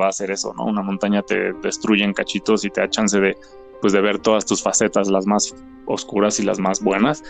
va 0.00 0.06
a 0.06 0.08
hacer 0.08 0.32
eso, 0.32 0.52
¿no? 0.54 0.64
Una 0.64 0.82
montaña 0.82 1.22
te 1.22 1.52
destruye 1.52 2.02
en 2.02 2.12
cachitos 2.12 2.64
y 2.64 2.70
te 2.70 2.80
da 2.80 2.90
chance 2.90 3.20
de, 3.20 3.36
pues, 3.80 3.92
de 3.92 4.00
ver 4.00 4.18
todas 4.18 4.44
tus 4.44 4.60
facetas, 4.60 5.08
las 5.08 5.24
más 5.24 5.54
oscuras 5.86 6.40
y 6.40 6.42
las 6.42 6.58
más 6.58 6.82
buenas, 6.82 7.22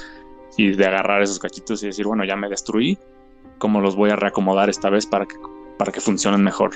y 0.57 0.75
de 0.75 0.87
agarrar 0.87 1.23
esos 1.23 1.39
cachitos 1.39 1.83
y 1.83 1.87
decir, 1.87 2.07
bueno, 2.07 2.25
ya 2.25 2.37
me 2.37 2.49
destruí, 2.49 2.99
¿cómo 3.59 3.81
los 3.83 3.97
voy 3.97 4.11
a 4.11 4.17
reacomodar 4.17 4.71
esta 4.71 4.89
vez 4.89 5.05
para 5.05 5.27
que, 5.27 5.35
para 5.77 5.93
que 5.93 6.01
funcionen 6.01 6.43
mejor? 6.43 6.73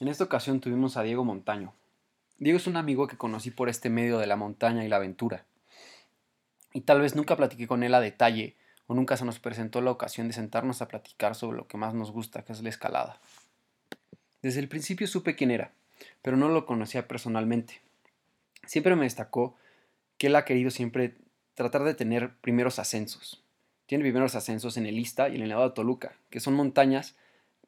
En 0.00 0.08
esta 0.08 0.24
ocasión 0.24 0.60
tuvimos 0.60 0.96
a 0.96 1.02
Diego 1.02 1.24
Montaño. 1.24 1.74
Diego 2.38 2.56
es 2.56 2.66
un 2.66 2.76
amigo 2.76 3.06
que 3.06 3.16
conocí 3.16 3.52
por 3.52 3.68
este 3.68 3.90
medio 3.90 4.18
de 4.18 4.26
la 4.26 4.36
montaña 4.36 4.84
y 4.84 4.88
la 4.88 4.96
aventura. 4.96 5.44
Y 6.72 6.82
tal 6.82 7.00
vez 7.00 7.14
nunca 7.14 7.36
platiqué 7.36 7.68
con 7.68 7.84
él 7.84 7.94
a 7.94 8.00
detalle 8.00 8.56
o 8.88 8.94
nunca 8.94 9.16
se 9.16 9.24
nos 9.24 9.38
presentó 9.38 9.80
la 9.80 9.92
ocasión 9.92 10.26
de 10.26 10.34
sentarnos 10.34 10.82
a 10.82 10.88
platicar 10.88 11.36
sobre 11.36 11.56
lo 11.56 11.68
que 11.68 11.76
más 11.76 11.94
nos 11.94 12.10
gusta, 12.10 12.42
que 12.42 12.52
es 12.52 12.62
la 12.62 12.68
escalada. 12.68 13.20
Desde 14.42 14.60
el 14.60 14.68
principio 14.68 15.06
supe 15.06 15.34
quién 15.34 15.50
era, 15.50 15.72
pero 16.22 16.36
no 16.36 16.48
lo 16.48 16.66
conocía 16.66 17.08
personalmente. 17.08 17.80
Siempre 18.66 18.94
me 18.96 19.04
destacó 19.04 19.56
que 20.16 20.28
él 20.28 20.36
ha 20.36 20.44
querido 20.44 20.70
siempre 20.70 21.16
tratar 21.54 21.82
de 21.84 21.94
tener 21.94 22.34
primeros 22.36 22.78
ascensos. 22.78 23.42
Tiene 23.86 24.04
primeros 24.04 24.34
ascensos 24.34 24.76
en 24.76 24.86
el 24.86 24.98
Ista 24.98 25.28
y 25.28 25.36
en 25.36 25.42
el 25.42 25.48
Nevado 25.48 25.70
de 25.70 25.74
Toluca, 25.74 26.14
que 26.30 26.40
son 26.40 26.54
montañas 26.54 27.16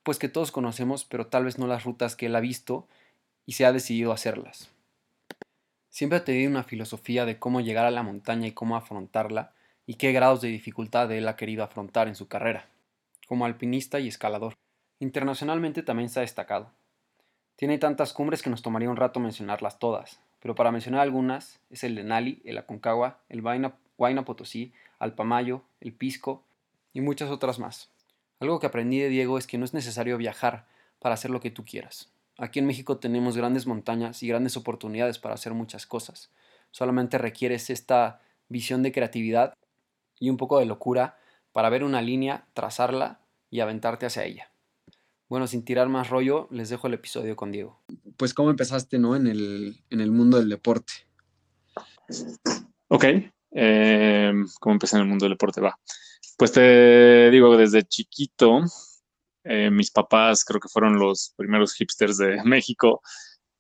pues 0.03 0.19
que 0.19 0.29
todos 0.29 0.53
conocemos, 0.53 1.05
pero 1.05 1.27
tal 1.27 1.45
vez 1.45 1.59
no 1.59 1.67
las 1.67 1.85
rutas 1.85 2.17
que 2.17 2.27
él 2.27 2.37
ha 2.37 2.41
visto 2.41 2.89
y 3.47 3.53
se 3.53 3.67
ha 3.67 3.73
decidido 3.73 4.13
hacerlas. 4.13 4.71
Siempre 5.91 6.19
ha 6.19 6.25
tenido 6.25 6.51
una 6.51 6.65
filosofía 6.65 7.27
de 7.27 7.39
cómo 7.39 7.61
llegar 7.61 7.85
a 7.85 7.91
la 7.91 8.03
montaña 8.03 8.47
y 8.47 8.53
cómo 8.53 8.77
afrontarla 8.77 9.53
y 9.87 9.95
qué 9.95 10.13
grados 10.13 10.41
de 10.41 10.49
dificultad 10.49 11.11
él 11.13 11.29
ha 11.29 11.37
querido 11.37 11.65
afrontar 11.65 12.09
en 12.09 12.15
su 12.15 12.29
carrera, 12.29 12.69
como 13.27 13.45
alpinista 13.45 13.99
y 13.99 14.09
escalador. 14.09 14.55
Internacionalmente 15.01 15.83
también 15.83 16.11
se 16.11 16.21
ha 16.21 16.23
destacado. 16.23 16.71
Tiene 17.57 17.79
tantas 17.79 18.13
cumbres 18.13 18.43
que 18.43 18.51
nos 18.51 18.61
tomaría 18.61 18.91
un 18.91 18.97
rato 18.97 19.19
mencionarlas 19.19 19.79
todas, 19.79 20.21
pero 20.41 20.55
para 20.55 20.71
mencionar 20.71 21.01
algunas 21.01 21.59
es 21.71 21.85
el 21.85 21.95
de 21.95 22.05
Nali, 22.05 22.43
el 22.45 22.59
Aconcagua, 22.59 23.19
el 23.31 23.43
Huayna 23.43 24.25
Potosí, 24.27 24.75
Alpamayo, 24.99 25.63
el 25.81 25.95
Pisco 25.95 26.45
y 26.93 27.01
muchas 27.01 27.31
otras 27.31 27.59
más. 27.59 27.91
Algo 28.41 28.61
que 28.61 28.67
aprendí 28.67 28.99
de 28.99 29.09
Diego 29.09 29.39
es 29.39 29.47
que 29.47 29.57
no 29.57 29.65
es 29.65 29.73
necesario 29.73 30.19
viajar 30.19 30.67
para 30.99 31.15
hacer 31.15 31.31
lo 31.31 31.41
que 31.41 31.51
tú 31.51 31.65
quieras. 31.65 32.13
Aquí 32.37 32.59
en 32.59 32.67
México 32.67 32.99
tenemos 32.99 33.39
grandes 33.39 33.67
montañas 33.67 34.23
y 34.23 34.29
grandes 34.29 34.59
oportunidades 34.59 35.19
para 35.19 35.35
hacer 35.35 35.55
muchas 35.55 35.87
cosas. 35.87 36.31
Solamente 36.73 37.17
requieres 37.17 37.71
esta 37.71 38.21
visión 38.49 38.83
de 38.83 38.93
creatividad 38.93 39.55
y 40.19 40.29
un 40.29 40.37
poco 40.37 40.59
de 40.59 40.67
locura 40.67 41.17
para 41.53 41.71
ver 41.71 41.85
una 41.85 42.03
línea, 42.03 42.45
trazarla 42.53 43.21
y 43.51 43.61
aventarte 43.61 44.05
hacia 44.07 44.25
ella. 44.25 44.51
Bueno, 45.31 45.47
sin 45.47 45.65
tirar 45.65 45.89
más 45.89 46.11
rollo, 46.11 46.49
les 46.51 46.71
dejo 46.71 46.89
el 46.89 46.95
episodio 46.95 47.37
con 47.37 47.53
Diego. 47.53 47.81
Pues 48.17 48.35
cómo 48.35 48.51
empezaste, 48.51 48.99
¿no? 48.99 49.15
En 49.15 49.29
el, 49.29 49.81
en 49.89 50.01
el 50.01 50.11
mundo 50.11 50.39
del 50.39 50.49
deporte. 50.49 50.93
Ok, 52.89 53.05
eh, 53.53 54.33
¿cómo 54.59 54.73
empecé 54.73 54.97
en 54.97 55.03
el 55.03 55.09
mundo 55.09 55.27
del 55.27 55.35
deporte? 55.35 55.61
Va. 55.61 55.79
Pues 56.37 56.51
te 56.51 57.31
digo, 57.31 57.57
desde 57.57 57.85
chiquito, 57.85 58.63
eh, 59.45 59.71
mis 59.71 59.93
papás 59.93 60.45
creo 60.45 60.59
que 60.59 60.69
fueron 60.69 60.99
los 60.99 61.33
primeros 61.37 61.75
hipsters 61.75 62.17
de 62.19 62.43
México 62.45 63.01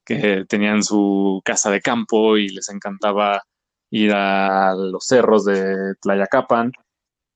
que 0.04 0.44
tenían 0.48 0.82
su 0.82 1.40
casa 1.44 1.70
de 1.70 1.80
campo 1.80 2.36
y 2.36 2.48
les 2.48 2.68
encantaba 2.68 3.44
ir 3.90 4.12
a 4.12 4.74
los 4.74 5.06
cerros 5.06 5.44
de 5.44 5.94
Tlayacapan. 6.02 6.72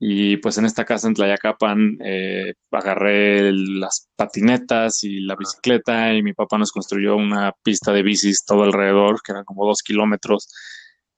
Y 0.07 0.37
pues 0.37 0.59
en 0.59 0.67
esta 0.67 0.85
casa 0.85 1.09
en 1.09 1.15
Tlayacapan 1.15 1.97
eh, 2.05 2.53
agarré 2.71 3.53
las 3.53 4.11
patinetas 4.15 5.03
y 5.03 5.21
la 5.21 5.35
bicicleta 5.35 6.13
y 6.13 6.23
mi 6.23 6.35
papá 6.35 6.59
nos 6.59 6.73
construyó 6.73 7.17
una 7.17 7.53
pista 7.63 7.91
de 7.91 8.03
bicis 8.03 8.45
todo 8.45 8.65
alrededor, 8.65 9.23
que 9.23 9.33
eran 9.33 9.47
como 9.47 9.65
dos 9.65 9.83
kilómetros. 9.83 10.51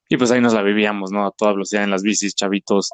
Y 0.08 0.16
pues 0.16 0.30
ahí 0.30 0.40
nos 0.40 0.54
la 0.54 0.62
vivíamos, 0.62 1.10
¿no? 1.10 1.26
A 1.26 1.32
toda 1.32 1.50
velocidad 1.50 1.82
en 1.82 1.90
las 1.90 2.04
bicis, 2.04 2.36
chavitos, 2.36 2.90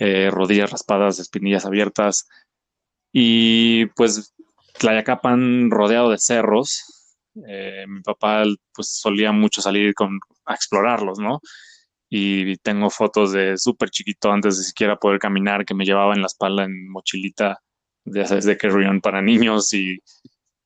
eh, 0.00 0.30
rodillas 0.32 0.72
raspadas, 0.72 1.20
espinillas 1.20 1.64
abiertas. 1.64 2.26
Y 3.12 3.86
pues 3.94 4.34
Tlayacapan 4.80 5.70
rodeado 5.70 6.10
de 6.10 6.18
cerros. 6.18 7.14
Eh, 7.46 7.84
mi 7.86 8.00
papá 8.02 8.42
pues 8.74 8.88
solía 8.88 9.30
mucho 9.30 9.62
salir 9.62 9.94
con, 9.94 10.18
a 10.44 10.54
explorarlos, 10.54 11.20
¿no? 11.20 11.38
Y 12.08 12.56
tengo 12.58 12.90
fotos 12.90 13.32
de 13.32 13.56
súper 13.58 13.90
chiquito 13.90 14.30
antes 14.30 14.58
de 14.58 14.64
siquiera 14.64 14.96
poder 14.96 15.18
caminar 15.18 15.64
que 15.64 15.74
me 15.74 15.84
llevaba 15.84 16.14
en 16.14 16.20
la 16.20 16.26
espalda 16.26 16.64
en 16.64 16.88
mochilita 16.88 17.60
de, 18.04 18.24
de 18.24 18.56
Carrion 18.56 19.00
para 19.00 19.20
niños 19.22 19.72
y, 19.74 19.98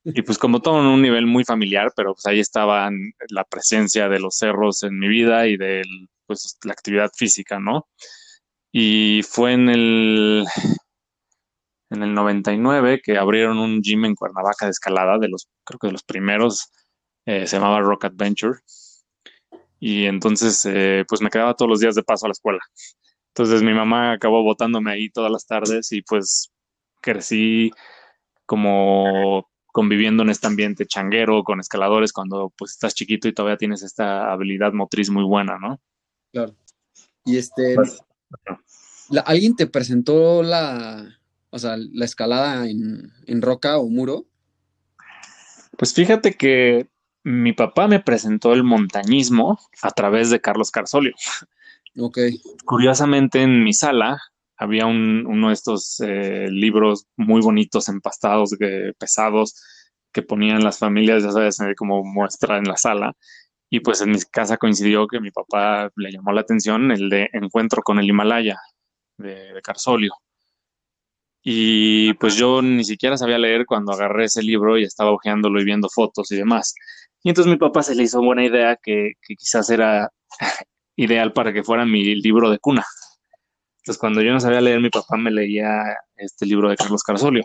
y 0.03 0.21
pues 0.21 0.37
como 0.37 0.61
todo 0.61 0.79
en 0.81 0.87
un 0.87 1.01
nivel 1.01 1.25
muy 1.25 1.43
familiar, 1.43 1.91
pero 1.95 2.13
pues 2.13 2.25
ahí 2.25 2.39
estaba 2.39 2.89
la 3.29 3.43
presencia 3.45 4.09
de 4.09 4.19
los 4.19 4.35
cerros 4.37 4.83
en 4.83 4.99
mi 4.99 5.07
vida 5.07 5.47
y 5.47 5.57
de 5.57 5.83
pues 6.27 6.57
la 6.63 6.73
actividad 6.73 7.11
física, 7.15 7.59
¿no? 7.59 7.87
Y 8.71 9.21
fue 9.23 9.53
en 9.53 9.69
el 9.69 10.45
en 11.91 12.03
el 12.03 12.13
99 12.13 13.01
que 13.03 13.17
abrieron 13.17 13.57
un 13.59 13.81
gym 13.81 14.05
en 14.05 14.15
Cuernavaca 14.15 14.65
de 14.65 14.71
escalada, 14.71 15.17
de 15.19 15.27
los 15.27 15.49
creo 15.65 15.77
que 15.77 15.87
de 15.87 15.93
los 15.93 16.03
primeros, 16.03 16.71
eh, 17.25 17.45
se 17.47 17.57
llamaba 17.57 17.81
Rock 17.81 18.05
Adventure 18.05 18.59
y 19.81 20.05
entonces 20.05 20.63
eh, 20.65 21.03
pues 21.09 21.21
me 21.21 21.31
quedaba 21.31 21.55
todos 21.55 21.67
los 21.67 21.79
días 21.79 21.95
de 21.95 22.03
paso 22.03 22.25
a 22.25 22.29
la 22.29 22.33
escuela. 22.33 22.59
Entonces 23.29 23.63
mi 23.63 23.73
mamá 23.73 24.13
acabó 24.13 24.43
botándome 24.43 24.91
ahí 24.91 25.09
todas 25.09 25.31
las 25.31 25.47
tardes 25.47 25.91
y 25.91 26.03
pues 26.03 26.51
crecí 27.01 27.71
como 28.45 29.49
conviviendo 29.65 30.21
en 30.21 30.29
este 30.29 30.45
ambiente 30.45 30.85
changuero 30.85 31.43
con 31.43 31.59
escaladores 31.59 32.13
cuando 32.13 32.53
pues 32.55 32.73
estás 32.73 32.93
chiquito 32.93 33.27
y 33.27 33.33
todavía 33.33 33.57
tienes 33.57 33.81
esta 33.81 34.31
habilidad 34.31 34.71
motriz 34.71 35.09
muy 35.09 35.23
buena, 35.23 35.57
¿no? 35.57 35.81
Claro. 36.31 36.55
Y 37.25 37.37
este, 37.37 37.73
pues, 37.73 38.03
¿alguien 39.25 39.55
te 39.55 39.65
presentó 39.65 40.43
la, 40.43 41.17
o 41.49 41.57
sea, 41.57 41.75
la 41.77 42.05
escalada 42.05 42.69
en, 42.69 43.11
en 43.25 43.41
roca 43.41 43.79
o 43.79 43.89
muro? 43.89 44.27
Pues 45.75 45.91
fíjate 45.95 46.35
que 46.35 46.87
mi 47.23 47.53
papá 47.53 47.87
me 47.87 47.99
presentó 47.99 48.53
el 48.53 48.63
montañismo 48.63 49.59
a 49.81 49.91
través 49.91 50.29
de 50.29 50.41
Carlos 50.41 50.71
Carsolio. 50.71 51.13
Ok. 51.97 52.19
Curiosamente, 52.65 53.41
en 53.41 53.63
mi 53.63 53.73
sala 53.73 54.17
había 54.57 54.85
uno 54.85 55.47
de 55.47 55.53
estos 55.53 55.99
eh, 56.01 56.47
libros 56.49 57.07
muy 57.17 57.41
bonitos, 57.41 57.89
empastados, 57.89 58.55
pesados, 58.97 59.55
que 60.13 60.21
ponían 60.21 60.63
las 60.63 60.77
familias, 60.77 61.23
ya 61.23 61.31
sabes, 61.31 61.57
como 61.77 62.03
muestra 62.03 62.57
en 62.57 62.65
la 62.65 62.77
sala. 62.77 63.15
Y 63.69 63.79
pues 63.79 64.01
en 64.01 64.11
mi 64.11 64.19
casa 64.19 64.57
coincidió 64.57 65.07
que 65.07 65.19
mi 65.19 65.31
papá 65.31 65.89
le 65.95 66.11
llamó 66.11 66.31
la 66.33 66.41
atención 66.41 66.91
el 66.91 67.09
de 67.09 67.29
Encuentro 67.33 67.81
con 67.81 67.99
el 67.99 68.09
Himalaya 68.09 68.57
de, 69.17 69.53
de 69.53 69.61
Carsolio. 69.61 70.13
Y 71.43 72.13
pues 72.15 72.35
yo 72.35 72.61
ni 72.61 72.83
siquiera 72.83 73.17
sabía 73.17 73.37
leer 73.39 73.65
cuando 73.65 73.93
agarré 73.93 74.25
ese 74.25 74.43
libro 74.43 74.77
y 74.77 74.83
estaba 74.83 75.11
hojeándolo 75.11 75.59
y 75.59 75.65
viendo 75.65 75.89
fotos 75.89 76.31
y 76.31 76.35
demás. 76.35 76.75
Y 77.23 77.29
entonces 77.29 77.51
mi 77.51 77.57
papá 77.57 77.83
se 77.83 77.95
le 77.95 78.03
hizo 78.03 78.21
buena 78.21 78.45
idea 78.45 78.77
que, 78.81 79.13
quizás 79.37 79.69
era 79.69 80.11
ideal 80.95 81.33
para 81.33 81.53
que 81.53 81.63
fuera 81.63 81.85
mi 81.85 82.15
libro 82.15 82.49
de 82.49 82.59
cuna. 82.59 82.85
Entonces 83.77 83.99
cuando 83.99 84.21
yo 84.21 84.31
no 84.31 84.39
sabía 84.39 84.61
leer, 84.61 84.79
mi 84.79 84.89
papá 84.89 85.17
me 85.17 85.31
leía 85.31 85.83
este 86.15 86.45
libro 86.45 86.69
de 86.69 86.75
Carlos 86.77 87.03
Carsolio. 87.03 87.43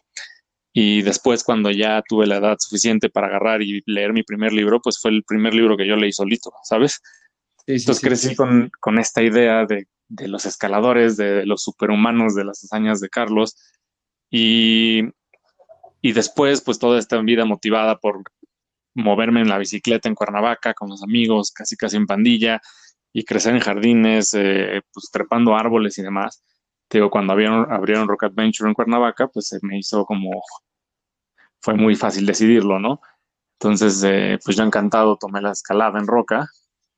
Y 0.79 1.01
después, 1.01 1.43
cuando 1.43 1.71
ya 1.71 2.03
tuve 2.07 2.27
la 2.27 2.37
edad 2.37 2.57
suficiente 2.59 3.09
para 3.09 3.29
agarrar 3.29 3.63
y 3.63 3.83
leer 3.87 4.13
mi 4.13 4.23
primer 4.23 4.53
libro, 4.53 4.79
pues 4.83 4.99
fue 5.01 5.11
el 5.11 5.25
primer 5.25 5.55
libro 5.55 5.75
que 5.75 5.87
yo 5.87 5.97
leí 5.97 6.13
solito, 6.13 6.53
¿sabes? 6.65 7.01
Entonces 7.67 8.05
crecí 8.05 8.37
Con, 8.37 8.99
esta 8.99 9.23
idea 9.23 9.65
de, 9.65 9.89
de, 10.09 10.29
los 10.29 10.45
escaladores, 10.45 11.17
de 11.17 11.47
los 11.47 11.63
superhumanos, 11.63 12.35
de 12.35 12.45
las 12.45 12.63
hazañas 12.63 13.01
de 13.01 13.09
Carlos. 13.09 13.57
Y, 14.31 15.05
y 16.03 16.13
después, 16.13 16.61
pues 16.61 16.79
toda 16.79 16.99
esta 16.99 17.19
vida 17.23 17.47
motivada 17.47 17.97
por 17.99 18.23
moverme 18.97 19.43
en 19.43 19.49
la 19.49 19.59
bicicleta 19.59 20.09
en 20.09 20.15
Cuernavaca 20.15 20.75
con 20.75 20.89
los 20.89 21.03
amigos, 21.03 21.53
casi 21.53 21.77
casi 21.77 21.97
en 21.97 22.07
pandilla, 22.07 22.61
y 23.13 23.25
crecer 23.25 23.55
en 23.55 23.61
jardines, 23.61 24.35
eh, 24.35 24.83
pues 24.93 25.11
trepando 25.13 25.57
árboles 25.57 25.97
y 25.99 26.03
demás. 26.03 26.45
digo, 26.91 27.11
cuando 27.11 27.33
abrieron, 27.33 27.73
abrieron 27.73 28.09
Rock 28.09 28.25
Adventure 28.25 28.69
en 28.69 28.75
Cuernavaca, 28.75 29.29
pues 29.29 29.49
se 29.49 29.59
me 29.63 29.79
hizo 29.79 30.05
como, 30.05 30.43
fue 31.61 31.75
muy 31.75 31.95
fácil 31.97 32.27
decidirlo, 32.27 32.79
¿no? 32.79 33.01
Entonces, 33.59 34.03
eh, 34.05 34.39
pues 34.45 34.57
yo 34.57 34.65
encantado 34.65 35.17
tomé 35.17 35.41
la 35.41 35.53
escalada 35.53 35.99
en 35.99 36.07
roca 36.07 36.47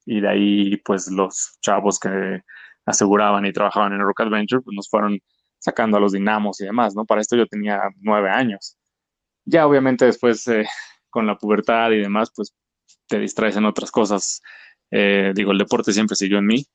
y 0.04 0.20
de 0.20 0.28
ahí, 0.28 0.76
pues 0.78 1.08
los 1.10 1.58
chavos 1.62 2.00
que 2.00 2.42
aseguraban 2.84 3.46
y 3.46 3.52
trabajaban 3.52 3.92
en 3.92 4.00
Rock 4.00 4.22
Adventure, 4.22 4.62
pues 4.62 4.74
nos 4.74 4.88
fueron 4.88 5.20
sacando 5.58 5.96
a 5.98 6.00
los 6.00 6.12
dinamos 6.12 6.60
y 6.60 6.64
demás, 6.64 6.94
¿no? 6.96 7.04
Para 7.04 7.20
esto 7.20 7.36
yo 7.36 7.46
tenía 7.46 7.80
nueve 8.00 8.30
años. 8.30 8.76
Ya 9.44 9.66
obviamente 9.66 10.04
después 10.04 10.46
eh, 10.48 10.66
con 11.10 11.26
la 11.26 11.36
pubertad 11.36 11.90
y 11.92 11.98
demás, 11.98 12.30
pues 12.34 12.54
te 13.06 13.18
distraes 13.18 13.56
en 13.56 13.64
otras 13.64 13.90
cosas. 13.90 14.42
Eh, 14.90 15.32
digo, 15.34 15.52
el 15.52 15.58
deporte 15.58 15.92
siempre 15.92 16.16
siguió 16.16 16.38
en 16.38 16.46
mí, 16.46 16.66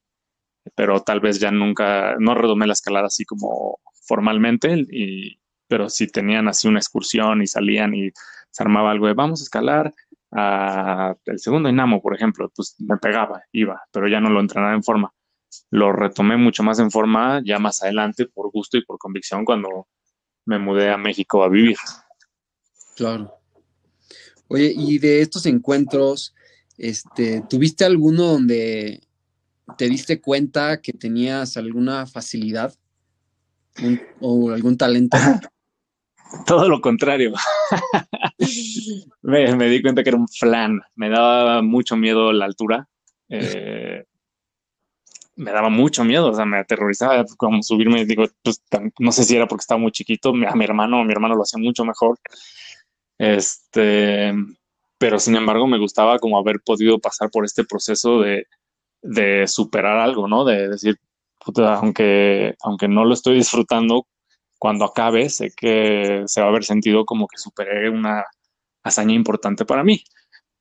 pero 0.75 1.01
tal 1.01 1.19
vez 1.19 1.39
ya 1.39 1.51
nunca, 1.51 2.15
no 2.19 2.35
redomé 2.35 2.67
la 2.67 2.73
escalada 2.73 3.07
así 3.07 3.25
como 3.25 3.79
formalmente, 4.05 4.85
y, 4.89 5.39
pero 5.67 5.89
si 5.89 6.07
tenían 6.07 6.47
así 6.47 6.67
una 6.67 6.79
excursión 6.79 7.41
y 7.41 7.47
salían 7.47 7.93
y 7.93 8.11
se 8.51 8.63
armaba 8.63 8.91
algo 8.91 9.07
de 9.07 9.13
vamos 9.13 9.41
a 9.41 9.43
escalar 9.43 9.93
a 10.31 11.15
el 11.25 11.39
segundo 11.39 11.69
Inamo, 11.69 12.01
por 12.01 12.15
ejemplo, 12.15 12.51
pues 12.55 12.75
me 12.79 12.97
pegaba, 12.97 13.43
iba, 13.51 13.81
pero 13.91 14.07
ya 14.07 14.19
no 14.19 14.29
lo 14.29 14.39
entrenaba 14.39 14.73
en 14.73 14.83
forma. 14.83 15.13
Lo 15.69 15.91
retomé 15.91 16.37
mucho 16.37 16.63
más 16.63 16.79
en 16.79 16.89
forma 16.89 17.41
ya 17.45 17.59
más 17.59 17.83
adelante 17.83 18.25
por 18.25 18.51
gusto 18.51 18.77
y 18.77 18.85
por 18.85 18.97
convicción 18.97 19.45
cuando 19.45 19.87
me 20.45 20.59
mudé 20.59 20.91
a 20.91 20.97
México 20.97 21.43
a 21.43 21.49
vivir. 21.49 21.77
Claro. 22.95 23.42
Oye, 24.53 24.71
y 24.75 24.99
de 24.99 25.21
estos 25.21 25.47
encuentros, 25.47 26.35
este, 26.77 27.41
¿tuviste 27.49 27.85
alguno 27.85 28.23
donde 28.23 29.01
te 29.79 29.89
diste 29.89 30.21
cuenta 30.21 30.79
que 30.79 30.93
tenías 30.93 31.57
alguna 31.57 32.05
facilidad 32.05 32.71
o 34.19 34.51
algún 34.51 34.77
talento? 34.77 35.17
Todo 36.45 36.69
lo 36.69 36.81
contrario. 36.81 37.33
me, 39.23 39.69
di 39.69 39.81
cuenta 39.81 40.03
que 40.03 40.09
era 40.09 40.19
un 40.19 40.27
flan. 40.27 40.81
Me 40.93 41.09
daba 41.09 41.63
mucho 41.63 41.95
miedo 41.95 42.31
la 42.31 42.45
altura. 42.45 42.87
Eh, 43.29 44.03
me 45.35 45.51
daba 45.51 45.69
mucho 45.69 46.03
miedo, 46.03 46.29
o 46.29 46.35
sea, 46.35 46.45
me 46.45 46.57
aterrorizaba 46.57 47.25
como 47.37 47.63
subirme. 47.63 48.05
Digo, 48.05 48.25
pues, 48.43 48.61
no 48.99 49.11
sé 49.11 49.23
si 49.23 49.35
era 49.35 49.47
porque 49.47 49.61
estaba 49.61 49.79
muy 49.79 49.91
chiquito. 49.91 50.29
A 50.29 50.55
mi 50.55 50.63
hermano, 50.63 51.03
mi 51.03 51.11
hermano 51.11 51.33
lo 51.35 51.41
hacía 51.41 51.59
mucho 51.59 51.85
mejor. 51.85 52.19
Este, 53.17 54.33
pero 54.97 55.19
sin 55.19 55.35
embargo, 55.35 55.67
me 55.67 55.79
gustaba 55.79 56.19
como 56.19 56.37
haber 56.37 56.61
podido 56.65 56.99
pasar 56.99 57.29
por 57.29 57.45
este 57.45 57.63
proceso 57.63 58.21
de, 58.21 58.47
de 59.01 59.47
superar 59.47 59.97
algo, 59.97 60.27
¿no? 60.27 60.45
De 60.45 60.69
decir, 60.69 60.97
aunque, 61.57 62.55
aunque 62.61 62.87
no 62.87 63.05
lo 63.05 63.13
estoy 63.13 63.35
disfrutando, 63.35 64.07
cuando 64.57 64.85
acabe 64.85 65.29
sé 65.29 65.51
que 65.55 66.23
se 66.25 66.41
va 66.41 66.47
a 66.47 66.49
haber 66.49 66.63
sentido 66.63 67.05
como 67.05 67.27
que 67.27 67.37
superé 67.37 67.89
una 67.89 68.23
hazaña 68.83 69.13
importante 69.13 69.65
para 69.65 69.83
mí. 69.83 70.03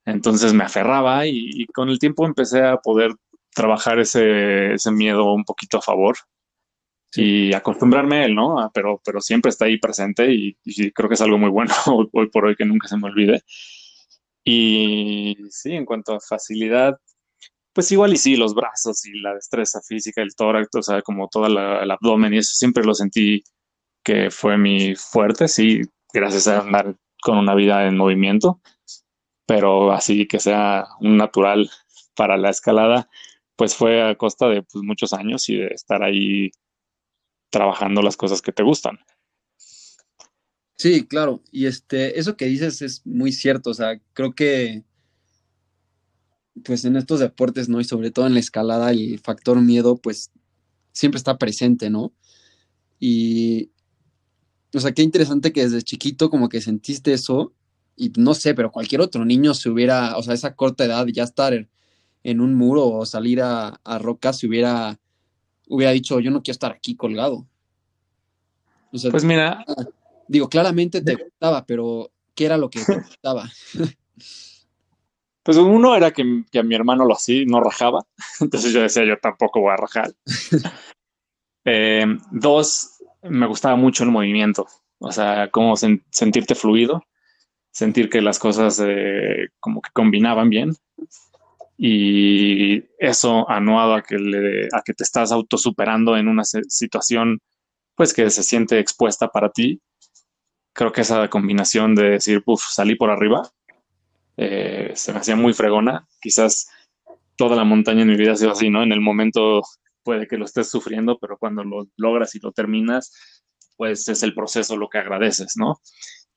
Entonces 0.04 0.52
me 0.52 0.64
aferraba 0.64 1.26
y, 1.26 1.66
con 1.66 1.88
el 1.88 1.98
tiempo 1.98 2.26
empecé 2.26 2.62
a 2.64 2.78
poder 2.78 3.12
trabajar 3.54 4.00
ese, 4.00 4.74
ese 4.74 4.90
miedo 4.90 5.32
un 5.32 5.44
poquito 5.44 5.78
a 5.78 5.82
favor 5.82 6.16
y 7.14 7.52
acostumbrarme 7.52 8.16
a 8.16 8.24
él, 8.24 8.34
¿no? 8.34 8.58
Ah, 8.58 8.70
pero, 8.72 9.00
pero 9.04 9.20
siempre 9.20 9.50
está 9.50 9.66
ahí 9.66 9.78
presente 9.78 10.32
y, 10.32 10.56
y, 10.64 10.90
creo 10.92 11.08
que 11.08 11.14
es 11.14 11.20
algo 11.20 11.38
muy 11.38 11.50
bueno 11.50 11.74
hoy 12.12 12.28
por 12.30 12.46
hoy 12.46 12.56
que 12.56 12.64
nunca 12.64 12.88
se 12.88 12.96
me 12.96 13.08
olvide. 13.08 13.42
Y 14.44 15.36
sí, 15.50 15.72
en 15.72 15.84
cuanto 15.84 16.14
a 16.14 16.20
facilidad, 16.20 16.98
pues 17.72 17.90
igual 17.92 18.12
y 18.12 18.16
sí, 18.16 18.36
los 18.36 18.54
brazos 18.54 19.04
y 19.06 19.20
la 19.20 19.34
destreza 19.34 19.80
física, 19.80 20.22
el 20.22 20.34
tórax, 20.34 20.68
o 20.74 20.82
sea, 20.82 21.02
como 21.02 21.28
todo 21.28 21.46
el 21.46 21.90
abdomen 21.90 22.34
y 22.34 22.38
eso 22.38 22.54
siempre 22.54 22.84
lo 22.84 22.94
sentí 22.94 23.42
que 24.04 24.30
fue 24.30 24.58
mi 24.58 24.94
fuerte, 24.96 25.48
sí, 25.48 25.82
gracias 26.12 26.48
a 26.48 26.60
andar 26.60 26.96
con 27.22 27.38
una 27.38 27.54
vida 27.54 27.86
en 27.86 27.96
movimiento, 27.96 28.60
pero 29.46 29.92
así 29.92 30.26
que 30.26 30.40
sea 30.40 30.86
un 31.00 31.16
natural 31.16 31.70
para 32.16 32.36
la 32.36 32.50
escalada, 32.50 33.08
pues 33.56 33.76
fue 33.76 34.02
a 34.02 34.16
costa 34.16 34.48
de 34.48 34.62
pues, 34.62 34.82
muchos 34.84 35.12
años 35.12 35.48
y 35.48 35.56
de 35.56 35.68
estar 35.68 36.02
ahí 36.02 36.50
trabajando 37.52 38.02
las 38.02 38.16
cosas 38.16 38.42
que 38.42 38.50
te 38.50 38.64
gustan. 38.64 38.98
Sí, 40.76 41.06
claro, 41.06 41.40
y 41.52 41.66
este, 41.66 42.18
eso 42.18 42.36
que 42.36 42.46
dices 42.46 42.82
es 42.82 43.06
muy 43.06 43.30
cierto, 43.30 43.70
o 43.70 43.74
sea, 43.74 44.00
creo 44.14 44.34
que 44.34 44.82
pues 46.64 46.84
en 46.84 46.96
estos 46.96 47.20
deportes, 47.20 47.68
¿no? 47.68 47.80
Y 47.80 47.84
sobre 47.84 48.10
todo 48.10 48.26
en 48.26 48.34
la 48.34 48.40
escalada, 48.40 48.90
el 48.90 49.20
factor 49.20 49.60
miedo, 49.60 49.96
pues 49.96 50.32
siempre 50.92 51.18
está 51.18 51.38
presente, 51.38 51.88
¿no? 51.88 52.12
Y, 52.98 53.70
o 54.74 54.80
sea, 54.80 54.92
qué 54.92 55.02
interesante 55.02 55.52
que 55.52 55.62
desde 55.62 55.82
chiquito 55.82 56.30
como 56.30 56.48
que 56.48 56.60
sentiste 56.60 57.12
eso 57.12 57.52
y 57.96 58.10
no 58.16 58.34
sé, 58.34 58.54
pero 58.54 58.72
cualquier 58.72 59.00
otro 59.00 59.24
niño 59.24 59.54
se 59.54 59.70
hubiera, 59.70 60.16
o 60.16 60.22
sea, 60.22 60.34
esa 60.34 60.54
corta 60.54 60.84
edad 60.84 61.06
ya 61.06 61.24
estar 61.24 61.68
en 62.24 62.40
un 62.40 62.54
muro 62.54 62.86
o 62.88 63.06
salir 63.06 63.40
a, 63.42 63.80
a 63.84 63.98
rocas 63.98 64.38
se 64.38 64.46
hubiera, 64.46 65.00
hubiera 65.68 65.92
dicho, 65.92 66.20
yo 66.20 66.30
no 66.30 66.42
quiero 66.42 66.54
estar 66.54 66.72
aquí 66.72 66.96
colgado. 66.96 67.46
pues 68.90 69.24
mira. 69.24 69.64
Ah, 69.66 69.84
digo, 70.28 70.48
claramente 70.48 71.02
te 71.02 71.14
gustaba, 71.14 71.64
pero 71.66 72.10
¿qué 72.34 72.46
era 72.46 72.56
lo 72.56 72.70
que 72.70 72.80
te 72.84 72.94
gustaba? 72.96 73.50
Pues 75.42 75.56
uno 75.56 75.96
era 75.96 76.12
que, 76.12 76.22
a 76.22 76.62
mi 76.62 76.74
hermano 76.74 77.04
lo 77.04 77.14
hacía, 77.14 77.44
no 77.46 77.60
rajaba. 77.60 78.00
Entonces 78.40 78.72
yo 78.72 78.80
decía, 78.80 79.04
yo 79.04 79.18
tampoco 79.18 79.60
voy 79.60 79.72
a 79.72 79.76
rajar. 79.76 80.12
Eh, 81.64 82.04
dos, 82.32 82.98
me 83.22 83.46
gustaba 83.46 83.76
mucho 83.76 84.02
el 84.02 84.10
movimiento. 84.10 84.66
O 84.98 85.12
sea, 85.12 85.48
como 85.48 85.76
sentirte 85.76 86.56
fluido, 86.56 87.04
sentir 87.70 88.10
que 88.10 88.20
las 88.20 88.40
cosas 88.40 88.82
eh, 88.84 89.46
como 89.60 89.80
que 89.80 89.90
combinaban 89.92 90.50
bien. 90.50 90.74
Y 91.76 92.84
eso 92.98 93.48
anuado 93.50 93.94
a 93.94 94.02
que, 94.02 94.16
a 94.72 94.82
que 94.82 94.94
te 94.94 95.04
estás 95.04 95.32
autosuperando 95.32 96.16
en 96.16 96.28
una 96.28 96.44
situación 96.44 97.40
pues 97.94 98.14
que 98.14 98.30
se 98.30 98.42
siente 98.42 98.78
expuesta 98.78 99.28
para 99.28 99.50
ti. 99.50 99.80
Creo 100.72 100.92
que 100.92 101.02
esa 101.02 101.28
combinación 101.28 101.94
de 101.94 102.10
decir, 102.10 102.42
puff, 102.42 102.62
salí 102.70 102.94
por 102.94 103.10
arriba, 103.10 103.42
eh, 104.36 104.92
se 104.94 105.12
me 105.12 105.18
hacía 105.18 105.36
muy 105.36 105.52
fregona. 105.52 106.06
Quizás 106.20 106.68
toda 107.36 107.56
la 107.56 107.64
montaña 107.64 108.02
en 108.02 108.08
mi 108.08 108.16
vida 108.16 108.32
ha 108.32 108.36
sido 108.36 108.52
así, 108.52 108.70
¿no? 108.70 108.82
En 108.82 108.92
el 108.92 109.00
momento 109.00 109.62
puede 110.02 110.26
que 110.26 110.36
lo 110.36 110.44
estés 110.44 110.70
sufriendo, 110.70 111.18
pero 111.18 111.36
cuando 111.38 111.64
lo 111.64 111.86
logras 111.96 112.34
y 112.34 112.40
lo 112.40 112.52
terminas, 112.52 113.12
pues 113.76 114.08
es 114.08 114.22
el 114.22 114.34
proceso 114.34 114.76
lo 114.76 114.88
que 114.88 114.98
agradeces, 114.98 115.56
¿no? 115.56 115.80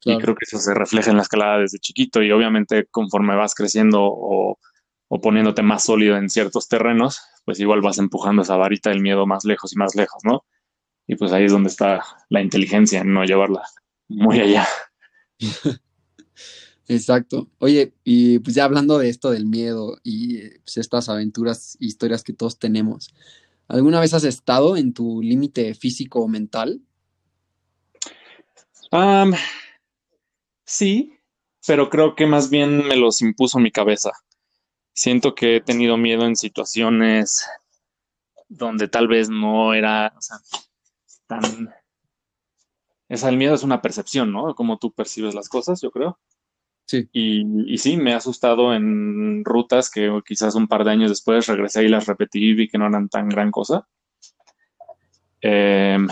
Y 0.07 0.17
creo 0.19 0.35
que 0.35 0.45
eso 0.45 0.59
se 0.59 0.75
refleja 0.75 1.09
en 1.09 1.17
la 1.17 1.23
escalada 1.23 1.57
desde 1.57 1.79
chiquito 1.79 2.21
y 2.21 2.31
obviamente 2.31 2.85
conforme 2.91 3.35
vas 3.35 3.55
creciendo 3.55 4.01
o, 4.03 4.59
o, 5.07 5.21
poniéndote 5.21 5.61
más 5.61 5.83
sólido 5.83 6.17
en 6.17 6.29
ciertos 6.29 6.67
terrenos, 6.67 7.21
pues 7.45 7.59
igual 7.59 7.81
vas 7.81 7.97
empujando 7.97 8.41
esa 8.41 8.57
varita 8.57 8.89
del 8.89 9.01
miedo 9.01 9.25
más 9.25 9.45
lejos 9.45 9.73
y 9.73 9.77
más 9.77 9.95
lejos, 9.95 10.23
¿no? 10.23 10.45
Y 11.07 11.15
pues 11.15 11.31
ahí 11.31 11.45
es 11.45 11.51
donde 11.51 11.69
está 11.69 12.03
la 12.29 12.41
inteligencia 12.41 13.01
en 13.01 13.13
no 13.13 13.23
llevarla 13.23 13.63
muy 14.07 14.39
allá. 14.39 14.67
Exacto. 16.87 17.49
Oye, 17.59 17.93
y 18.03 18.39
pues 18.39 18.55
ya 18.55 18.65
hablando 18.65 18.97
de 18.97 19.09
esto 19.09 19.31
del 19.31 19.45
miedo 19.45 19.97
y 20.03 20.49
pues, 20.59 20.77
estas 20.77 21.09
aventuras, 21.09 21.77
historias 21.79 22.23
que 22.23 22.33
todos 22.33 22.59
tenemos, 22.59 23.13
¿alguna 23.67 23.99
vez 23.99 24.13
has 24.13 24.23
estado 24.23 24.77
en 24.77 24.93
tu 24.93 25.21
límite 25.21 25.73
físico 25.73 26.21
o 26.21 26.27
mental? 26.27 26.81
sí, 30.63 31.19
pero 31.67 31.89
creo 31.89 32.15
que 32.15 32.27
más 32.27 32.49
bien 32.49 32.87
me 32.87 32.95
los 32.95 33.21
impuso 33.21 33.59
mi 33.59 33.69
cabeza. 33.69 34.11
Siento 34.95 35.35
que 35.35 35.57
he 35.57 35.61
tenido 35.61 35.97
miedo 35.97 36.25
en 36.25 36.37
situaciones 36.37 37.45
donde 38.47 38.87
tal 38.87 39.09
vez 39.09 39.29
no 39.29 39.73
era 39.73 40.13
o 40.17 40.21
sea, 40.21 40.37
tan... 41.27 41.73
El 43.09 43.37
miedo 43.37 43.53
es 43.53 43.63
una 43.63 43.81
percepción, 43.81 44.31
¿no? 44.31 44.55
Como 44.55 44.79
tú 44.79 44.91
percibes 44.93 45.35
las 45.35 45.49
cosas, 45.49 45.81
yo 45.81 45.91
creo. 45.91 46.17
Sí. 46.87 47.09
Y, 47.11 47.77
sí, 47.77 47.97
me 47.97 48.13
ha 48.13 48.17
asustado 48.17 48.73
en 48.73 49.43
rutas 49.43 49.91
que 49.91 50.21
quizás 50.25 50.55
un 50.55 50.67
par 50.67 50.83
de 50.85 50.91
años 50.91 51.09
después 51.09 51.45
regresé 51.47 51.83
y 51.83 51.89
las 51.89 52.07
repetí 52.07 52.39
y 52.39 52.53
vi 52.53 52.67
que 52.67 52.77
no 52.77 52.87
eran 52.87 53.09
tan 53.09 53.27
gran 53.27 53.51
cosa. 53.51 53.87
Em, 55.41 56.07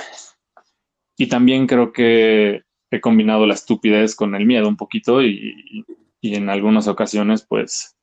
y 1.18 1.28
también 1.28 1.68
creo 1.68 1.94
que 1.94 2.63
he 2.92 3.02
combinado 3.02 3.46
la 3.48 3.54
estupidez 3.54 4.16
con 4.16 4.36
el 4.36 4.46
miedo 4.46 4.68
un 4.68 4.78
poquito 4.78 5.24
y, 5.24 5.86
en 6.22 6.50
algunas 6.50 6.88
ocasiones 6.88 7.46
pues 7.48 7.98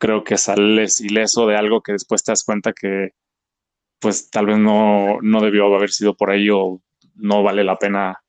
creo 0.00 0.24
que 0.24 0.38
sales 0.38 1.00
ileso 1.00 1.46
de 1.46 1.56
algo 1.56 1.82
que 1.82 1.92
después 1.92 2.24
te 2.24 2.32
das 2.32 2.42
cuenta 2.42 2.72
que 2.72 3.10
pues 4.00 4.30
tal 4.30 4.46
vez 4.46 4.58
no, 4.58 5.20
no 5.20 5.40
debió 5.42 5.72
haber 5.74 5.90
sido 5.90 6.16
por 6.16 6.30
ahí 6.30 6.48
o 6.50 6.82
no 7.14 7.42
vale 7.42 7.62
la 7.62 7.78
pena 7.78 8.24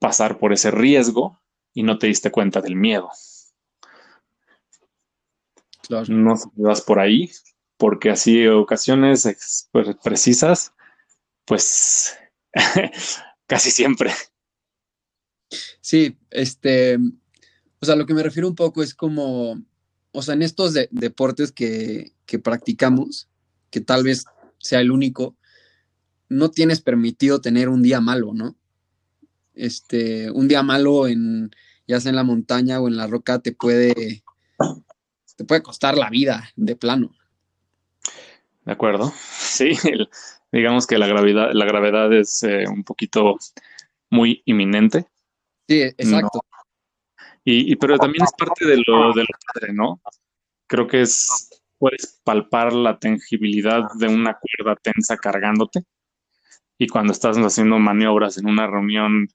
pasar 0.00 0.38
por 0.38 0.52
ese 0.52 0.70
riesgo 0.70 1.38
y 1.74 1.82
no 1.82 1.98
te 1.98 2.06
diste 2.06 2.30
cuenta 2.30 2.62
del 2.62 2.74
miedo. 2.74 3.10
Claro. 5.82 6.06
No 6.08 6.34
vas 6.54 6.80
por 6.80 6.98
ahí, 6.98 7.30
porque 7.76 8.10
así 8.10 8.46
ocasiones 8.48 9.68
pues, 9.70 9.94
precisas, 10.02 10.74
pues 11.44 12.18
casi 13.46 13.70
siempre. 13.70 14.10
Sí, 15.80 16.16
este, 16.30 16.96
o 17.78 17.86
sea, 17.86 17.94
lo 17.94 18.06
que 18.06 18.14
me 18.14 18.22
refiero 18.22 18.48
un 18.48 18.56
poco 18.56 18.82
es 18.82 18.94
como, 18.94 19.60
o 20.16 20.22
sea, 20.22 20.32
en 20.32 20.40
estos 20.40 20.72
deportes 20.72 21.52
que, 21.52 22.14
que 22.24 22.38
practicamos, 22.38 23.28
que 23.68 23.82
tal 23.82 24.02
vez 24.02 24.24
sea 24.56 24.80
el 24.80 24.90
único, 24.90 25.36
no 26.30 26.50
tienes 26.50 26.80
permitido 26.80 27.42
tener 27.42 27.68
un 27.68 27.82
día 27.82 28.00
malo, 28.00 28.32
¿no? 28.32 28.56
Este, 29.54 30.30
un 30.30 30.48
día 30.48 30.62
malo 30.62 31.06
en, 31.06 31.50
ya 31.86 32.00
sea 32.00 32.08
en 32.08 32.16
la 32.16 32.24
montaña 32.24 32.80
o 32.80 32.88
en 32.88 32.96
la 32.96 33.06
roca, 33.06 33.40
te 33.40 33.52
puede, 33.52 34.24
te 35.36 35.44
puede 35.44 35.62
costar 35.62 35.98
la 35.98 36.08
vida 36.08 36.48
de 36.56 36.76
plano. 36.76 37.14
De 38.64 38.72
acuerdo. 38.72 39.12
Sí, 39.46 39.72
digamos 40.52 40.86
que 40.86 40.98
la 40.98 41.06
gravedad, 41.06 41.50
la 41.54 41.64
gravedad 41.64 42.12
es 42.12 42.42
eh, 42.42 42.64
un 42.68 42.84
poquito 42.84 43.38
muy 44.10 44.42
inminente. 44.44 45.06
Sí, 45.66 45.80
exacto. 45.80 46.42
Y, 47.48 47.76
pero 47.76 47.96
también 47.96 48.24
es 48.24 48.32
parte 48.36 48.66
de 48.66 48.82
lo, 48.84 49.12
de 49.12 49.20
lo 49.20 49.38
padre, 49.54 49.72
¿no? 49.72 50.00
Creo 50.66 50.88
que 50.88 51.02
es, 51.02 51.48
puedes 51.78 52.20
palpar 52.24 52.72
la 52.72 52.98
tangibilidad 52.98 53.84
de 54.00 54.08
una 54.08 54.36
cuerda 54.36 54.74
tensa 54.82 55.16
cargándote. 55.16 55.84
Y 56.76 56.88
cuando 56.88 57.12
estás 57.12 57.36
haciendo 57.36 57.78
maniobras 57.78 58.36
en 58.38 58.46
una 58.46 58.66
reunión 58.66 59.28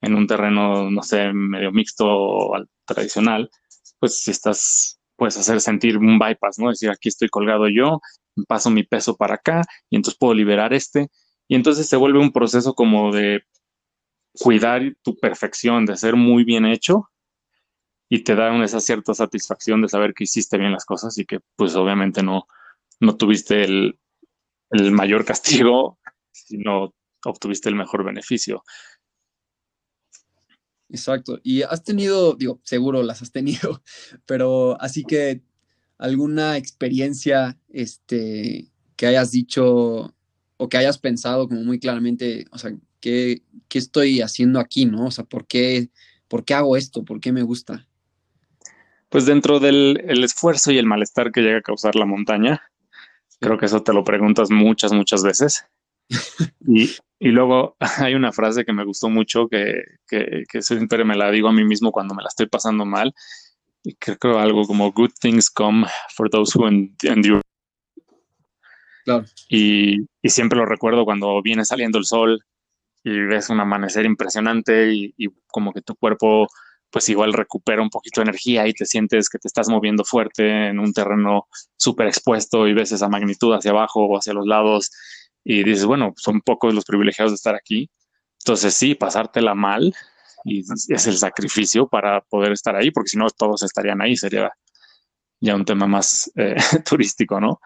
en 0.00 0.14
un 0.14 0.26
terreno, 0.26 0.90
no 0.90 1.02
sé, 1.02 1.30
medio 1.34 1.72
mixto 1.72 2.06
o 2.08 2.64
tradicional, 2.86 3.50
pues 3.98 4.22
si 4.22 4.30
estás, 4.30 4.98
puedes 5.14 5.36
hacer 5.36 5.60
sentir 5.60 5.98
un 5.98 6.18
bypass, 6.18 6.58
¿no? 6.58 6.70
Es 6.70 6.80
decir, 6.80 6.90
aquí 6.90 7.10
estoy 7.10 7.28
colgado 7.28 7.68
yo, 7.68 8.00
paso 8.48 8.70
mi 8.70 8.82
peso 8.82 9.14
para 9.14 9.34
acá 9.34 9.60
y 9.90 9.96
entonces 9.96 10.18
puedo 10.18 10.32
liberar 10.32 10.72
este. 10.72 11.08
Y 11.48 11.54
entonces 11.54 11.86
se 11.86 11.96
vuelve 11.96 12.18
un 12.18 12.32
proceso 12.32 12.72
como 12.72 13.12
de 13.12 13.42
cuidar 14.40 14.80
tu 15.02 15.18
perfección, 15.18 15.84
de 15.84 15.98
ser 15.98 16.16
muy 16.16 16.44
bien 16.44 16.64
hecho 16.64 17.10
y 18.14 18.24
te 18.24 18.34
da 18.34 18.62
esa 18.62 18.78
cierta 18.78 19.14
satisfacción 19.14 19.80
de 19.80 19.88
saber 19.88 20.12
que 20.12 20.24
hiciste 20.24 20.58
bien 20.58 20.70
las 20.70 20.84
cosas 20.84 21.16
y 21.16 21.24
que 21.24 21.40
pues 21.56 21.74
obviamente 21.76 22.22
no, 22.22 22.46
no 23.00 23.16
tuviste 23.16 23.64
el, 23.64 23.98
el 24.68 24.92
mayor 24.92 25.24
castigo, 25.64 25.98
sino 26.30 26.94
obtuviste 27.24 27.70
el 27.70 27.74
mejor 27.74 28.04
beneficio. 28.04 28.64
Exacto. 30.90 31.40
Y 31.42 31.62
has 31.62 31.84
tenido, 31.84 32.34
digo, 32.34 32.60
seguro 32.64 33.02
las 33.02 33.22
has 33.22 33.32
tenido, 33.32 33.82
pero 34.26 34.78
así 34.78 35.04
que 35.04 35.40
alguna 35.96 36.58
experiencia 36.58 37.58
este, 37.70 38.70
que 38.94 39.06
hayas 39.06 39.30
dicho 39.30 40.14
o 40.58 40.68
que 40.68 40.76
hayas 40.76 40.98
pensado 40.98 41.48
como 41.48 41.62
muy 41.62 41.78
claramente, 41.78 42.44
o 42.50 42.58
sea, 42.58 42.76
¿qué, 43.00 43.42
qué 43.68 43.78
estoy 43.78 44.20
haciendo 44.20 44.60
aquí, 44.60 44.84
no? 44.84 45.06
O 45.06 45.10
sea, 45.10 45.24
¿por 45.24 45.46
qué, 45.46 45.88
¿por 46.28 46.44
qué 46.44 46.52
hago 46.52 46.76
esto? 46.76 47.06
¿Por 47.06 47.18
qué 47.18 47.32
me 47.32 47.42
gusta? 47.42 47.88
Pues 49.12 49.26
dentro 49.26 49.60
del 49.60 50.02
el 50.08 50.24
esfuerzo 50.24 50.72
y 50.72 50.78
el 50.78 50.86
malestar 50.86 51.32
que 51.32 51.42
llega 51.42 51.58
a 51.58 51.62
causar 51.62 51.96
la 51.96 52.06
montaña, 52.06 52.62
creo 53.40 53.58
que 53.58 53.66
eso 53.66 53.82
te 53.82 53.92
lo 53.92 54.04
preguntas 54.04 54.50
muchas, 54.50 54.90
muchas 54.94 55.22
veces. 55.22 55.66
y, 56.66 56.90
y 57.18 57.28
luego 57.28 57.76
hay 57.98 58.14
una 58.14 58.32
frase 58.32 58.64
que 58.64 58.72
me 58.72 58.86
gustó 58.86 59.10
mucho 59.10 59.48
que, 59.48 59.82
que, 60.08 60.44
que, 60.50 60.62
siempre 60.62 61.04
me 61.04 61.14
la 61.14 61.30
digo 61.30 61.48
a 61.48 61.52
mí 61.52 61.62
mismo 61.62 61.92
cuando 61.92 62.14
me 62.14 62.22
la 62.22 62.28
estoy 62.28 62.46
pasando 62.46 62.86
mal. 62.86 63.12
Y 63.84 63.96
creo 63.96 64.38
algo 64.38 64.64
como 64.64 64.90
good 64.92 65.10
things 65.20 65.50
come 65.50 65.86
for 66.16 66.30
those 66.30 66.58
who 66.58 66.66
endure. 66.66 67.42
Claro. 69.04 69.26
Y, 69.50 70.06
y, 70.22 70.28
siempre 70.30 70.58
lo 70.58 70.64
recuerdo 70.64 71.04
cuando 71.04 71.42
viene 71.42 71.66
saliendo 71.66 71.98
el 71.98 72.06
sol 72.06 72.40
y 73.04 73.10
ves 73.10 73.50
un 73.50 73.60
amanecer 73.60 74.06
impresionante 74.06 74.90
y, 74.94 75.12
y, 75.18 75.28
como 75.48 75.74
que 75.74 75.82
tu 75.82 75.96
cuerpo 75.96 76.48
pues 76.92 77.08
igual 77.08 77.32
recupera 77.32 77.82
un 77.82 77.88
poquito 77.88 78.20
de 78.20 78.24
energía 78.28 78.68
y 78.68 78.74
te 78.74 78.84
sientes 78.84 79.30
que 79.30 79.38
te 79.38 79.48
estás 79.48 79.68
moviendo 79.68 80.04
fuerte 80.04 80.68
en 80.68 80.78
un 80.78 80.92
terreno 80.92 81.48
súper 81.76 82.06
expuesto 82.06 82.68
y 82.68 82.74
ves 82.74 82.92
esa 82.92 83.08
magnitud 83.08 83.54
hacia 83.54 83.70
abajo 83.70 84.04
o 84.04 84.18
hacia 84.18 84.34
los 84.34 84.46
lados 84.46 84.90
y 85.42 85.64
dices, 85.64 85.86
bueno, 85.86 86.12
son 86.16 86.42
pocos 86.42 86.74
los 86.74 86.84
privilegiados 86.84 87.32
de 87.32 87.36
estar 87.36 87.54
aquí. 87.54 87.90
Entonces 88.40 88.74
sí, 88.74 88.94
pasártela 88.94 89.54
mal 89.54 89.94
y 90.44 90.60
es 90.60 91.06
el 91.06 91.16
sacrificio 91.16 91.88
para 91.88 92.20
poder 92.20 92.52
estar 92.52 92.76
ahí, 92.76 92.90
porque 92.90 93.08
si 93.08 93.16
no 93.16 93.26
todos 93.30 93.62
estarían 93.62 94.02
ahí, 94.02 94.14
sería 94.14 94.52
ya 95.40 95.56
un 95.56 95.64
tema 95.64 95.86
más 95.86 96.30
eh, 96.36 96.56
turístico, 96.88 97.40
¿no? 97.40 97.58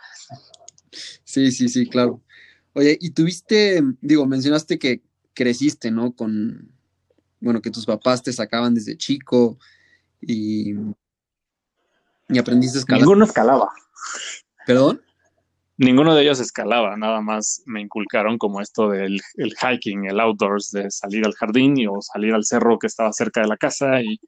Sí, 1.25 1.50
sí, 1.50 1.68
sí, 1.68 1.88
claro. 1.88 2.23
Oye, 2.75 2.97
y 3.00 3.11
tuviste, 3.11 3.83
digo, 4.00 4.25
mencionaste 4.26 4.78
que 4.78 5.02
creciste, 5.35 5.90
¿no? 5.90 6.14
Con, 6.14 6.75
bueno, 7.40 7.61
que 7.61 7.71
tus 7.71 7.87
papás 7.87 8.23
te 8.23 8.33
sacaban 8.33 8.75
desde 8.75 8.97
chico 8.97 9.59
y, 10.21 10.75
y 12.28 12.38
aprendiste 12.38 12.78
a 12.78 12.81
escalar. 12.81 13.02
Ninguno 13.02 13.25
escalaba. 13.25 13.73
¿Perdón? 14.66 15.00
ninguno 15.78 16.14
de 16.14 16.23
ellos 16.23 16.40
escalaba, 16.40 16.97
nada 16.97 17.21
más 17.21 17.62
me 17.66 17.81
inculcaron 17.81 18.38
como 18.38 18.61
esto 18.61 18.88
del 18.90 19.21
el 19.37 19.55
hiking, 19.55 20.07
el 20.07 20.21
outdoors, 20.21 20.71
de 20.71 20.90
salir 20.90 21.25
al 21.26 21.35
jardín 21.35 21.76
y, 21.76 21.87
o 21.87 22.00
salir 22.00 22.35
al 22.35 22.45
cerro 22.45 22.78
que 22.78 22.87
estaba 22.87 23.12
cerca 23.12 23.43
de 23.43 23.49
la 23.49 23.57
casa 23.57 24.00
y, 24.02 24.19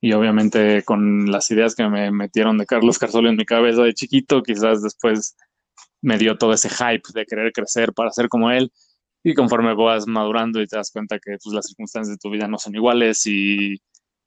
y 0.00 0.12
obviamente 0.12 0.82
con 0.84 1.30
las 1.30 1.50
ideas 1.50 1.74
que 1.74 1.88
me 1.88 2.10
metieron 2.10 2.58
de 2.58 2.66
Carlos 2.66 2.98
Carzolo 2.98 3.28
en 3.28 3.36
mi 3.36 3.44
cabeza 3.44 3.82
de 3.82 3.94
chiquito, 3.94 4.42
quizás 4.42 4.82
después 4.82 5.36
me 6.02 6.18
dio 6.18 6.36
todo 6.36 6.52
ese 6.52 6.68
hype 6.68 7.02
de 7.14 7.26
querer 7.26 7.52
crecer 7.52 7.92
para 7.92 8.10
ser 8.10 8.28
como 8.28 8.50
él. 8.50 8.72
Y 9.28 9.34
conforme 9.34 9.74
vas 9.74 10.06
madurando 10.06 10.62
y 10.62 10.68
te 10.68 10.76
das 10.76 10.92
cuenta 10.92 11.18
que 11.18 11.36
pues, 11.42 11.52
las 11.52 11.66
circunstancias 11.66 12.16
de 12.16 12.18
tu 12.18 12.30
vida 12.30 12.46
no 12.46 12.58
son 12.58 12.76
iguales 12.76 13.26
y 13.26 13.76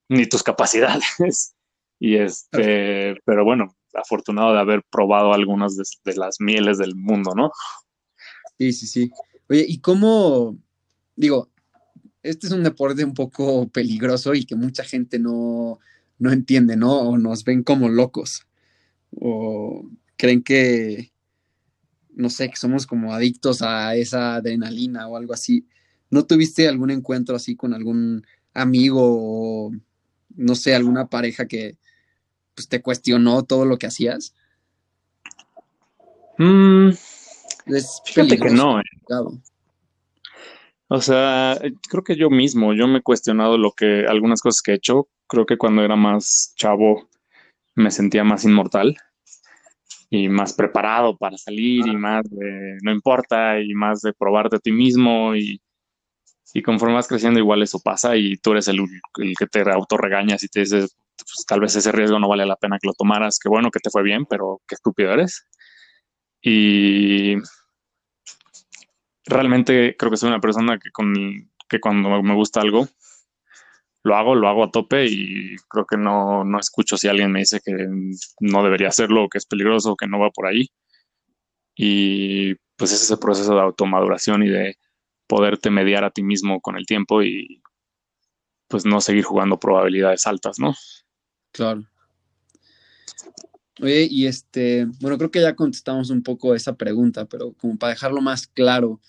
ni 0.10 0.25
tus 0.25 0.44
capacidades. 0.44 1.56
y 2.01 2.15
este, 2.18 3.15
pero 3.24 3.46
bueno, 3.46 3.74
afortunado 3.94 4.51
de 4.51 4.60
haber 4.60 4.84
probado 4.91 5.34
algunas 5.34 5.77
de, 5.77 6.15
las 6.18 6.41
mieles 6.41 6.79
del 6.79 6.98
mundo, 6.98 7.32
¿no? 7.34 7.50
Sí, 8.58 8.74
sí, 8.74 8.88
sí. 8.88 9.12
Oye, 9.48 9.63
¿y 9.70 9.79
cómo, 9.79 10.58
digo, 11.15 11.50
este 12.22 12.48
es 12.48 12.51
un 12.51 12.65
deporte 12.65 13.06
un 13.06 13.13
poco 13.13 13.70
peligroso 13.70 14.34
y 14.34 14.44
que 14.44 14.56
mucha 14.56 14.84
gente 14.84 15.18
no, 15.18 15.79
no 16.18 16.34
entiende, 16.34 16.75
¿no? 16.75 17.00
O 17.03 17.18
nos 17.18 17.46
ven 17.46 17.63
como 17.63 17.88
locos. 17.88 18.46
O 19.12 19.89
creen 20.18 20.44
que, 20.44 21.13
no 22.19 22.29
sé, 22.29 22.49
que 22.49 22.57
somos 22.57 22.85
como 22.85 23.13
adictos 23.13 23.61
a 23.61 23.95
esa 23.95 24.35
adrenalina 24.35 25.07
o 25.07 25.15
algo 25.15 25.33
así. 25.33 25.65
¿No 26.09 26.25
tuviste 26.25 26.67
algún 26.67 26.91
encuentro 26.91 27.38
así 27.38 27.55
con 27.55 27.73
algún 27.73 28.27
amigo 28.53 28.99
o, 29.01 29.71
no 30.35 30.55
sé, 30.55 30.75
alguna 30.75 31.07
pareja 31.07 31.47
que, 31.47 31.77
pues, 32.55 32.67
te 32.67 32.81
cuestionó 32.81 33.43
todo 33.43 33.63
lo 33.63 33.77
que 33.77 33.88
hacías? 33.88 34.35
Mm, 36.38 36.89
fíjate 38.03 38.38
que 38.38 38.49
no. 38.49 38.81
Eh. 38.81 38.83
O 40.89 40.99
sea, 40.99 41.57
creo 41.89 42.03
que 42.03 42.17
yo 42.17 42.29
mismo, 42.29 42.73
yo 42.73 42.85
me 42.89 42.99
he 42.99 43.01
cuestionado 43.01 43.57
lo 43.57 43.71
que, 43.71 44.05
algunas 44.07 44.41
cosas 44.41 44.61
que 44.61 44.71
he 44.71 44.75
hecho. 44.75 45.07
Creo 45.27 45.45
que 45.45 45.57
cuando 45.57 45.83
era 45.83 45.95
más 45.95 46.53
chavo 46.57 47.07
me 47.75 47.91
sentía 47.91 48.25
más 48.25 48.43
inmortal 48.43 48.97
y 50.10 50.28
más 50.28 50.54
preparado 50.54 51.18
para 51.18 51.38
salir 51.38 51.86
y 51.88 51.96
más 51.96 52.24
de 52.30 52.78
no 52.82 52.92
importa 52.92 53.60
y 53.60 53.74
más 53.74 54.01
de 54.01 54.13
probarte 54.13 54.56
a 54.56 54.60
ti 54.60 54.72
mismo 54.72 55.36
y, 55.36 55.62
y 56.54 56.62
conforme 56.62 56.96
vas 56.96 57.08
creciendo 57.08 57.39
igual 57.39 57.62
eso 57.62 57.80
pasa 57.80 58.18
y 58.18 58.38
tú 58.38 58.51
eres 58.51 58.68
el, 58.68 58.80
el 59.18 59.36
que 59.38 59.48
te 59.48 59.62
autorregañas 59.70 60.44
y 60.44 60.48
te 60.48 60.62
dices, 60.62 60.96
pues, 61.18 61.46
tal 61.48 61.60
vez 61.60 61.75
ese 61.75 61.92
riesgo 61.92 62.20
no 62.20 62.28
vale 62.28 62.46
la 62.46 62.56
pena 62.56 62.80
que 62.80 62.88
lo 62.88 62.94
tomaras, 62.94 63.39
qué 63.39 63.50
bueno 63.50 63.70
que 63.72 63.80
te 63.80 63.89
fue 63.89 64.04
bien, 64.04 64.25
pero 64.25 64.62
qué 64.68 64.75
estúpido 64.75 65.12
eres. 65.12 65.48
Y 66.42 67.36
realmente 69.25 69.96
creo 69.98 70.10
que 70.12 70.18
soy 70.18 70.30
una 70.30 70.42
persona 70.42 70.80
que, 70.80 70.89
con, 70.92 71.13
que 71.68 71.80
cuando 71.80 72.22
me 72.24 72.34
gusta 72.34 72.62
algo, 72.62 72.88
lo 74.10 74.16
hago, 74.16 74.34
lo 74.34 74.50
hago 74.50 74.63
a 74.63 74.72
tope 74.72 75.06
y 75.06 75.56
creo 75.70 75.86
que 75.86 75.96
no, 75.96 76.44
no 76.44 76.60
escucho 76.60 76.98
si 76.98 77.08
alguien 77.08 77.32
me 77.32 77.39
dice 77.39 77.62
que 77.63 77.88
no 78.39 78.63
debería 78.63 78.88
hacerlo 78.88 79.24
o 79.24 79.30
que 79.30 79.38
es 79.38 79.46
peligroso 79.46 79.92
o 79.92 79.96
que 79.96 80.08
no 80.08 80.20
va 80.20 80.32
por 80.32 80.48
ahí. 80.48 80.72
Y 81.75 82.56
pues 82.75 82.92
es 82.92 83.04
ese 83.04 83.18
proceso 83.18 83.54
de 83.54 83.62
automaduración 83.62 84.42
y 84.42 84.50
de 84.50 84.78
poderte 85.28 85.70
mediar 85.70 86.04
a 86.04 86.10
ti 86.10 86.24
mismo 86.24 86.60
con 86.60 86.75
el 86.75 86.88
tiempo 86.88 87.22
y 87.22 87.62
pues 88.68 88.84
no 88.84 89.00
seguir 89.00 89.24
jugando 89.24 89.60
probabilidades 89.60 90.25
altas, 90.25 90.58
¿no? 90.58 90.74
Claro. 91.51 91.86
Oye, 93.80 94.08
y 94.10 94.25
este, 94.25 94.88
bueno, 95.00 95.20
creo 95.20 95.30
que 95.30 95.42
ya 95.42 95.56
contestamos 95.56 96.10
un 96.10 96.24
poco 96.24 96.56
esa 96.56 96.75
pregunta, 96.75 97.25
pero 97.25 97.54
como 97.54 97.78
para 97.78 97.94
dejarlo 97.94 98.22
más 98.22 98.48
claro, 98.48 99.00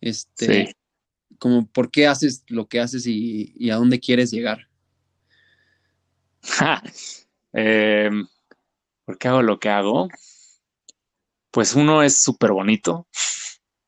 este, 0.00 0.74
como 1.38 1.66
por 1.66 1.90
qué 1.90 2.06
haces 2.06 2.44
lo 2.48 2.66
que 2.68 2.80
haces 2.80 3.06
y, 3.06 3.70
a 3.70 3.76
dónde 3.76 4.00
quieres 4.00 4.30
llegar. 4.30 4.68
Eh, 7.58 8.10
¿Por 9.06 9.16
qué 9.16 9.28
hago 9.28 9.40
lo 9.40 9.58
que 9.58 9.70
hago? 9.70 10.08
Pues 11.50 11.74
uno 11.74 12.02
es 12.02 12.20
súper 12.20 12.52
bonito. 12.52 13.06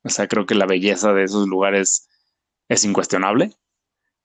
O 0.03 0.09
sea, 0.09 0.27
creo 0.27 0.47
que 0.47 0.55
la 0.55 0.65
belleza 0.65 1.13
de 1.13 1.25
esos 1.25 1.47
lugares 1.47 2.09
es 2.69 2.85
incuestionable 2.85 3.53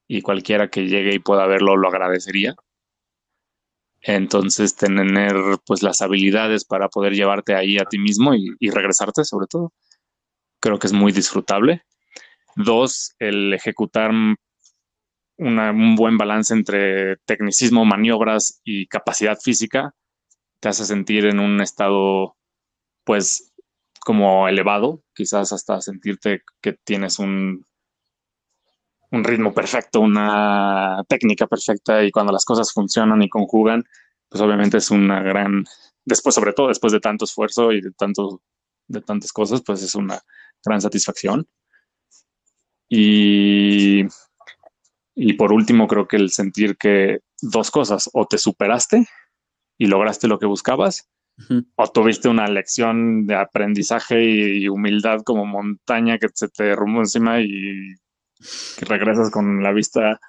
y 0.08 0.22
cualquiera 0.22 0.70
que 0.70 0.88
llegue 0.88 1.14
y 1.14 1.20
pueda 1.20 1.46
verlo 1.46 1.76
lo 1.76 1.90
agradecería. 1.90 2.56
Entonces, 4.02 4.76
tener 4.76 5.34
pues 5.66 5.82
las 5.82 6.02
habilidades 6.02 6.66
para 6.66 6.90
poder 6.90 7.14
llevarte 7.14 7.56
ahí 7.56 7.78
a 7.78 7.86
ti 7.86 7.98
mismo 7.98 8.34
y, 8.36 8.70
regresarte, 8.70 9.24
sobre 9.24 9.48
todo, 9.48 9.74
creo 10.60 10.78
que 10.78 10.88
es 10.88 10.94
muy 10.94 11.14
disfrutable. 11.14 11.84
Dos, 12.56 13.16
el 13.20 13.54
ejecutar 13.54 14.12
un 15.38 15.96
buen 15.96 16.18
balance 16.18 16.54
entre 16.54 17.18
tecnicismo, 17.26 17.86
maniobras 17.86 18.62
y 18.64 18.88
capacidad 18.88 19.38
física 19.38 19.94
te 20.60 20.70
hace 20.70 20.86
sentir 20.86 21.26
en 21.26 21.40
un 21.40 21.60
estado, 21.62 22.38
pues, 23.04 23.52
como 24.00 24.48
elevado, 24.48 25.04
quizás 25.14 25.52
hasta 25.52 25.82
sentirte 25.82 26.44
que 26.62 26.74
tienes 26.86 27.20
un, 27.20 27.66
un 29.12 29.24
ritmo 29.24 29.54
perfecto, 29.54 30.00
una 30.00 31.04
técnica 31.10 31.48
perfecta 31.48 32.04
y 32.04 32.12
cuando 32.12 32.32
las 32.32 32.46
cosas 32.46 32.72
funcionan 32.72 33.22
y 33.22 33.30
conjugan, 33.30 33.84
pues 34.30 34.42
obviamente 34.42 34.78
es 34.78 34.90
una 34.90 35.22
gran, 35.22 35.66
después 36.06 36.34
sobre 36.34 36.54
todo 36.54 36.70
después 36.70 36.94
de 36.94 37.00
tanto 37.00 37.26
esfuerzo 37.26 37.72
y 37.72 37.82
de 37.82 37.92
tanto, 37.92 38.42
de 38.88 39.02
tantas 39.02 39.32
cosas, 39.34 39.62
pues 39.66 39.84
es 39.84 39.96
una 39.96 40.22
gran 40.66 40.82
satisfacción. 40.82 41.46
Y, 42.96 44.06
y 45.16 45.34
por 45.34 45.52
último, 45.52 45.88
creo 45.88 46.08
que 46.08 46.18
el 46.18 46.30
sentir 46.30 46.78
que 46.78 47.22
dos 47.42 47.72
cosas, 47.72 48.08
o 48.14 48.28
te 48.28 48.38
superaste 48.38 49.08
y 49.80 49.88
lograste 49.88 50.28
lo 50.28 50.38
que 50.38 50.46
buscabas, 50.46 51.10
o 51.76 51.88
tuviste 51.92 52.30
una 52.30 52.48
lección 52.48 53.26
de 53.26 53.34
aprendizaje 53.34 54.24
y, 54.24 54.70
humildad 54.70 55.22
como 55.24 55.44
montaña 55.44 56.20
que 56.20 56.28
se 56.36 56.50
te 56.50 56.66
derrumbó 56.66 57.00
encima 57.00 57.42
y 57.42 57.96
que 58.78 58.86
regresas 58.86 59.32
con 59.32 59.64
la 59.64 59.72
vista 59.72 60.20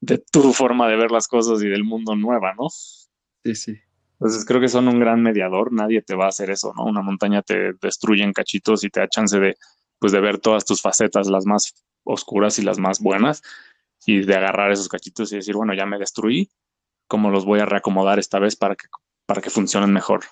de 0.00 0.16
tu 0.16 0.54
forma 0.54 0.88
de 0.88 0.96
ver 0.96 1.10
las 1.10 1.28
cosas 1.28 1.62
y 1.62 1.68
del 1.68 1.84
mundo 1.84 2.16
nueva, 2.16 2.54
¿no? 2.54 2.70
Sí, 2.70 3.54
sí. 3.54 3.76
Entonces 4.14 4.46
creo 4.46 4.62
que 4.62 4.68
son 4.68 4.88
un 4.88 4.98
gran 4.98 5.22
mediador, 5.22 5.74
nadie 5.74 6.00
te 6.00 6.14
va 6.14 6.24
a 6.24 6.28
hacer 6.28 6.48
eso, 6.48 6.72
¿no? 6.74 6.84
Una 6.84 7.02
montaña 7.02 7.42
te 7.42 7.74
destruye 7.82 8.24
en 8.24 8.32
cachitos 8.32 8.82
y 8.82 8.88
te 8.88 9.00
da 9.00 9.08
chance 9.08 9.38
de, 9.38 9.56
pues, 9.98 10.12
de 10.12 10.20
ver 10.20 10.38
todas 10.38 10.64
tus 10.64 10.80
facetas, 10.80 11.26
las 11.26 11.44
más 11.44 11.74
oscuras 12.04 12.58
y 12.58 12.62
las 12.62 12.78
más 12.78 13.00
buenas, 13.00 13.42
y 14.06 14.24
de 14.24 14.34
agarrar 14.34 14.70
esos 14.72 14.88
cachitos 14.88 15.32
y 15.32 15.36
decir, 15.36 15.56
bueno, 15.56 15.74
ya 15.74 15.86
me 15.86 15.98
destruí, 15.98 16.50
¿cómo 17.06 17.30
los 17.30 17.44
voy 17.44 17.60
a 17.60 17.66
reacomodar 17.66 18.18
esta 18.18 18.38
vez 18.38 18.56
para 18.56 18.76
que, 18.76 18.86
para 19.26 19.40
que 19.40 19.50
funcionen 19.50 19.92
mejor? 19.92 20.24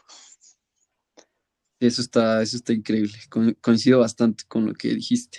Eso 1.80 2.00
está, 2.00 2.42
eso 2.42 2.56
está 2.56 2.72
increíble. 2.72 3.18
coincido 3.60 4.00
bastante 4.00 4.44
con 4.46 4.66
lo 4.66 4.74
que 4.74 4.94
dijiste. 4.94 5.38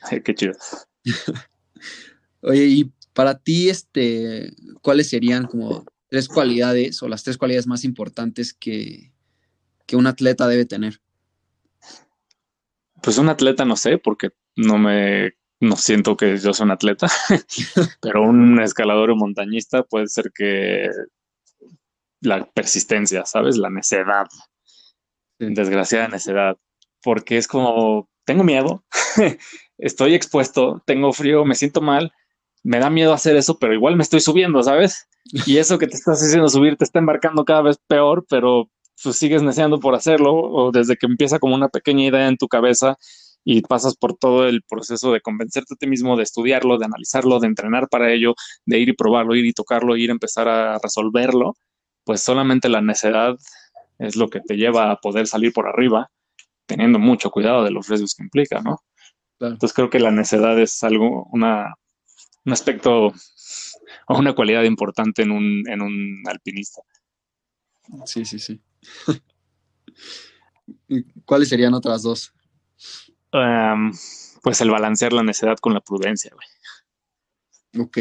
Qué 0.24 0.34
chido. 0.34 0.54
Oye, 2.40 2.64
y 2.64 2.92
para 3.12 3.38
ti, 3.38 3.68
este, 3.68 4.52
¿cuáles 4.80 5.08
serían 5.08 5.46
como 5.46 5.84
tres 6.08 6.28
cualidades 6.28 7.02
o 7.02 7.08
las 7.08 7.22
tres 7.22 7.38
cualidades 7.38 7.66
más 7.66 7.84
importantes 7.84 8.52
que, 8.52 9.12
que 9.86 9.96
un 9.96 10.06
atleta 10.06 10.48
debe 10.48 10.64
tener? 10.64 11.00
Pues 13.00 13.18
un 13.18 13.28
atleta 13.28 13.64
no 13.64 13.76
sé, 13.76 13.98
porque 13.98 14.30
no 14.56 14.78
me 14.78 15.34
no 15.62 15.76
siento 15.76 16.16
que 16.16 16.36
yo 16.38 16.52
sea 16.52 16.64
un 16.64 16.72
atleta, 16.72 17.06
pero 18.02 18.22
un 18.22 18.60
escalador 18.60 19.12
o 19.12 19.16
montañista 19.16 19.84
puede 19.84 20.08
ser 20.08 20.32
que 20.34 20.88
la 22.20 22.44
persistencia, 22.52 23.24
¿sabes? 23.26 23.56
La 23.56 23.70
necedad, 23.70 24.26
desgraciada 25.38 26.08
necedad, 26.08 26.56
porque 27.00 27.36
es 27.36 27.46
como, 27.46 28.08
tengo 28.24 28.42
miedo, 28.42 28.84
estoy 29.78 30.14
expuesto, 30.14 30.82
tengo 30.84 31.12
frío, 31.12 31.44
me 31.44 31.54
siento 31.54 31.80
mal, 31.80 32.12
me 32.64 32.80
da 32.80 32.90
miedo 32.90 33.12
hacer 33.12 33.36
eso, 33.36 33.60
pero 33.60 33.72
igual 33.72 33.94
me 33.94 34.02
estoy 34.02 34.20
subiendo, 34.20 34.62
¿sabes? 34.64 35.08
Y 35.46 35.58
eso 35.58 35.78
que 35.78 35.86
te 35.86 35.94
estás 35.94 36.20
haciendo 36.20 36.48
subir 36.48 36.76
te 36.76 36.84
está 36.84 36.98
embarcando 36.98 37.44
cada 37.44 37.62
vez 37.62 37.78
peor, 37.86 38.26
pero 38.28 38.68
pues 39.00 39.16
sigues 39.16 39.42
deseando 39.42 39.78
por 39.78 39.94
hacerlo, 39.94 40.34
o 40.34 40.72
desde 40.72 40.96
que 40.96 41.06
empieza 41.06 41.38
como 41.38 41.54
una 41.54 41.68
pequeña 41.68 42.04
idea 42.04 42.26
en 42.26 42.36
tu 42.36 42.48
cabeza 42.48 42.98
y 43.44 43.62
pasas 43.62 43.96
por 43.96 44.16
todo 44.16 44.46
el 44.46 44.62
proceso 44.62 45.12
de 45.12 45.20
convencerte 45.20 45.74
a 45.74 45.76
ti 45.76 45.86
mismo, 45.86 46.16
de 46.16 46.22
estudiarlo, 46.22 46.78
de 46.78 46.84
analizarlo, 46.84 47.40
de 47.40 47.48
entrenar 47.48 47.88
para 47.88 48.12
ello, 48.12 48.34
de 48.66 48.78
ir 48.78 48.88
y 48.88 48.92
probarlo, 48.92 49.34
ir 49.34 49.46
y 49.46 49.52
tocarlo, 49.52 49.96
ir 49.96 50.10
a 50.10 50.12
empezar 50.12 50.48
a 50.48 50.78
resolverlo, 50.78 51.56
pues 52.04 52.22
solamente 52.22 52.68
la 52.68 52.80
necedad 52.80 53.36
es 53.98 54.16
lo 54.16 54.28
que 54.28 54.40
te 54.40 54.56
lleva 54.56 54.90
a 54.90 54.96
poder 54.96 55.26
salir 55.26 55.52
por 55.52 55.66
arriba, 55.66 56.10
teniendo 56.66 56.98
mucho 56.98 57.30
cuidado 57.30 57.64
de 57.64 57.70
los 57.70 57.88
riesgos 57.88 58.14
que 58.14 58.24
implica, 58.24 58.60
¿no? 58.60 58.78
Entonces 59.40 59.72
creo 59.72 59.90
que 59.90 59.98
la 59.98 60.12
necedad 60.12 60.58
es 60.60 60.84
algo, 60.84 61.26
una, 61.32 61.74
un 62.44 62.52
aspecto 62.52 63.12
o 64.06 64.18
una 64.18 64.34
cualidad 64.34 64.62
importante 64.62 65.22
en 65.22 65.32
un, 65.32 65.68
en 65.68 65.82
un 65.82 66.22
alpinista. 66.26 66.82
Sí, 68.06 68.24
sí, 68.24 68.38
sí. 68.38 68.60
¿Cuáles 71.24 71.48
serían 71.48 71.74
otras 71.74 72.02
dos? 72.02 72.32
Em, 73.32 73.92
pues 74.42 74.60
el 74.60 74.70
balancear 74.70 75.12
la 75.12 75.22
necedad 75.22 75.56
con 75.58 75.74
la 75.74 75.80
prudencia, 75.80 76.32
güey. 76.34 77.84
Ok. 77.84 77.98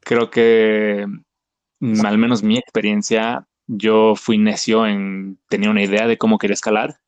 Creo 0.00 0.30
que, 0.30 1.06
mm, 1.80 2.06
al 2.06 2.18
menos 2.18 2.42
mi 2.42 2.58
experiencia, 2.58 3.46
yo 3.66 4.14
fui 4.16 4.38
necio 4.38 4.86
en, 4.86 5.38
tenía 5.48 5.70
una 5.70 5.82
idea 5.82 6.06
de 6.06 6.18
cómo 6.18 6.38
quería 6.38 6.54
escalar 6.54 7.00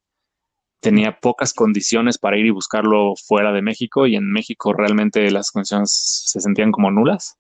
tenía 0.80 1.18
pocas 1.20 1.52
condiciones 1.52 2.18
para 2.18 2.36
ir 2.36 2.46
y 2.46 2.50
buscarlo 2.50 3.14
fuera 3.16 3.52
de 3.52 3.62
México 3.62 4.06
y 4.06 4.16
en 4.16 4.30
México 4.30 4.72
realmente 4.72 5.30
las 5.30 5.50
condiciones 5.50 5.92
se 6.26 6.40
sentían 6.40 6.72
como 6.72 6.90
nulas. 6.90 7.36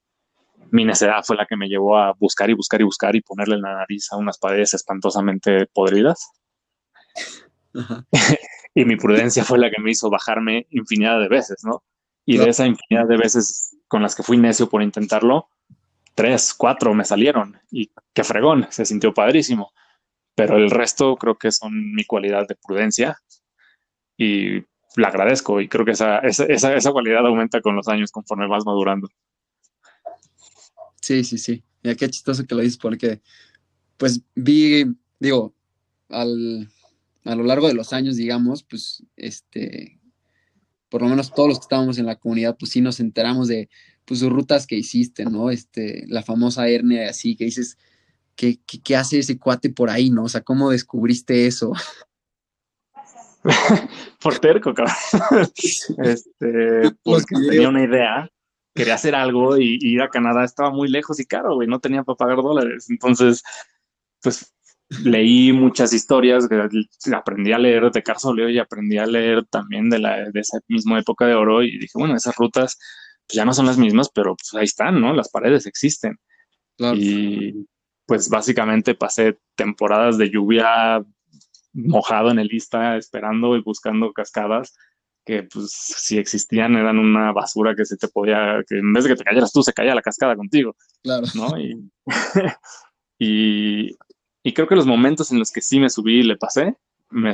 Mi 0.70 0.84
necedad 0.84 1.22
fue 1.24 1.36
la 1.36 1.46
que 1.46 1.56
me 1.56 1.68
llevó 1.68 1.96
a 1.98 2.12
buscar 2.18 2.50
y 2.50 2.54
buscar 2.54 2.80
y 2.80 2.84
buscar 2.84 3.16
y 3.16 3.22
ponerle 3.22 3.54
en 3.56 3.62
la 3.62 3.74
nariz 3.74 4.12
a 4.12 4.16
unas 4.16 4.38
paredes 4.38 4.74
espantosamente 4.74 5.66
podridas. 5.66 6.30
y 8.80 8.84
mi 8.84 8.96
prudencia 8.96 9.44
fue 9.44 9.58
la 9.58 9.70
que 9.70 9.80
me 9.82 9.90
hizo 9.90 10.10
bajarme 10.10 10.66
infinidad 10.70 11.20
de 11.20 11.28
veces, 11.28 11.64
¿no? 11.64 11.82
Y 12.24 12.38
de 12.38 12.50
esa 12.50 12.66
infinidad 12.66 13.06
de 13.08 13.16
veces 13.16 13.76
con 13.88 14.02
las 14.02 14.14
que 14.14 14.22
fui 14.22 14.36
necio 14.36 14.68
por 14.68 14.82
intentarlo, 14.82 15.48
tres, 16.14 16.54
cuatro 16.54 16.94
me 16.94 17.04
salieron 17.04 17.58
y 17.70 17.90
qué 18.12 18.22
fregón, 18.22 18.66
se 18.70 18.84
sintió 18.84 19.14
padrísimo 19.14 19.72
pero 20.38 20.56
el 20.56 20.70
resto 20.70 21.16
creo 21.16 21.36
que 21.36 21.50
son 21.50 21.92
mi 21.92 22.04
cualidad 22.04 22.46
de 22.46 22.54
prudencia 22.54 23.20
y 24.16 24.60
la 24.94 25.08
agradezco 25.08 25.60
y 25.60 25.68
creo 25.68 25.84
que 25.84 25.90
esa, 25.90 26.20
esa, 26.20 26.44
esa, 26.46 26.92
cualidad 26.92 27.26
aumenta 27.26 27.60
con 27.60 27.74
los 27.74 27.88
años 27.88 28.12
conforme 28.12 28.46
vas 28.46 28.64
madurando. 28.64 29.08
Sí, 31.00 31.24
sí, 31.24 31.38
sí. 31.38 31.64
Mira 31.82 31.96
qué 31.96 32.08
chistoso 32.08 32.44
que 32.46 32.54
lo 32.54 32.60
dices 32.60 32.78
porque 32.78 33.20
pues 33.96 34.22
vi, 34.36 34.84
digo, 35.18 35.54
al, 36.08 36.68
a 37.24 37.34
lo 37.34 37.44
largo 37.44 37.68
de 37.68 37.74
los 37.74 37.92
años, 37.92 38.16
digamos, 38.16 38.62
pues 38.62 39.04
este, 39.16 40.00
por 40.88 41.02
lo 41.02 41.08
menos 41.08 41.32
todos 41.32 41.48
los 41.48 41.58
que 41.58 41.64
estábamos 41.64 41.98
en 41.98 42.06
la 42.06 42.16
comunidad, 42.16 42.56
pues 42.58 42.72
sí 42.72 42.80
nos 42.80 43.00
enteramos 43.00 43.48
de 43.48 43.68
pues 44.04 44.20
sus 44.20 44.30
rutas 44.30 44.66
que 44.66 44.76
hiciste, 44.76 45.24
¿no? 45.24 45.50
Este, 45.50 46.04
la 46.08 46.22
famosa 46.22 46.66
hernia 46.68 47.10
así 47.10 47.36
que 47.36 47.44
dices, 47.44 47.76
¿qué, 48.34 48.96
hace 48.96 49.18
ese 49.18 49.38
cuate 49.38 49.70
por 49.70 49.90
ahí, 49.90 50.10
no? 50.10 50.24
O 50.24 50.28
sea, 50.28 50.40
¿cómo 50.40 50.70
descubriste 50.70 51.46
eso? 51.46 51.72
por 54.22 54.38
terco, 54.38 54.72
cabrón. 54.72 54.94
este, 56.04 56.90
porque 57.02 57.34
tenía 57.50 57.68
una 57.68 57.84
idea, 57.84 58.30
quería 58.74 58.94
hacer 58.94 59.14
algo 59.14 59.58
y, 59.58 59.78
ir 59.80 60.00
a 60.00 60.08
Canadá 60.08 60.44
estaba 60.44 60.70
muy 60.70 60.88
lejos 60.88 61.20
y 61.20 61.26
caro, 61.26 61.56
güey, 61.56 61.68
no 61.68 61.80
tenía 61.80 62.02
para 62.04 62.16
pagar 62.16 62.36
dólares. 62.36 62.88
Entonces, 62.88 63.42
pues 64.22 64.54
leí 64.88 65.52
muchas 65.52 65.92
historias, 65.92 66.48
aprendí 67.14 67.52
a 67.52 67.58
leer 67.58 67.90
de 67.90 68.02
Leo 68.34 68.48
y 68.48 68.58
aprendí 68.58 68.98
a 68.98 69.06
leer 69.06 69.44
también 69.46 69.90
de, 69.90 69.98
la, 69.98 70.30
de 70.30 70.40
esa 70.40 70.58
misma 70.68 70.98
época 70.98 71.26
de 71.26 71.34
oro 71.34 71.62
y 71.62 71.78
dije, 71.78 71.92
bueno, 71.94 72.16
esas 72.16 72.36
rutas 72.36 72.78
pues, 73.26 73.36
ya 73.36 73.44
no 73.44 73.52
son 73.52 73.66
las 73.66 73.78
mismas, 73.78 74.08
pero 74.14 74.34
pues 74.34 74.54
ahí 74.54 74.64
están, 74.64 75.00
¿no? 75.00 75.12
Las 75.12 75.30
paredes 75.30 75.66
existen. 75.66 76.18
Y 76.94 77.66
pues 78.06 78.28
básicamente 78.28 78.94
pasé 78.94 79.38
temporadas 79.56 80.16
de 80.16 80.30
lluvia 80.30 81.04
mojado 81.72 82.30
en 82.30 82.38
el 82.38 82.52
Ista 82.52 82.96
esperando 82.96 83.56
y 83.56 83.62
buscando 83.62 84.12
cascadas 84.12 84.74
que 85.28 85.42
pues 85.42 85.70
si 85.70 86.16
existían 86.16 86.74
eran 86.74 86.98
una 86.98 87.32
basura 87.32 87.74
que 87.76 87.84
se 87.84 87.98
te 87.98 88.08
podía, 88.08 88.64
que 88.66 88.78
en 88.78 88.94
vez 88.94 89.04
de 89.04 89.10
que 89.10 89.16
te 89.16 89.24
cayeras 89.24 89.52
tú, 89.52 89.62
se 89.62 89.74
caía 89.74 89.94
la 89.94 90.00
cascada 90.00 90.34
contigo. 90.34 90.74
Claro. 91.02 91.26
¿no? 91.34 91.60
Y, 91.60 91.90
y, 93.18 93.96
creo 94.52 94.68
que 94.68 94.76
los 94.76 94.86
momentos 94.86 95.32
en 95.32 95.38
los 95.38 95.52
que 95.52 95.60
sí 95.60 95.80
me 95.80 95.90
subí 95.90 96.20
y 96.20 96.22
le 96.22 96.36
pasé, 96.36 96.76
me 97.10 97.32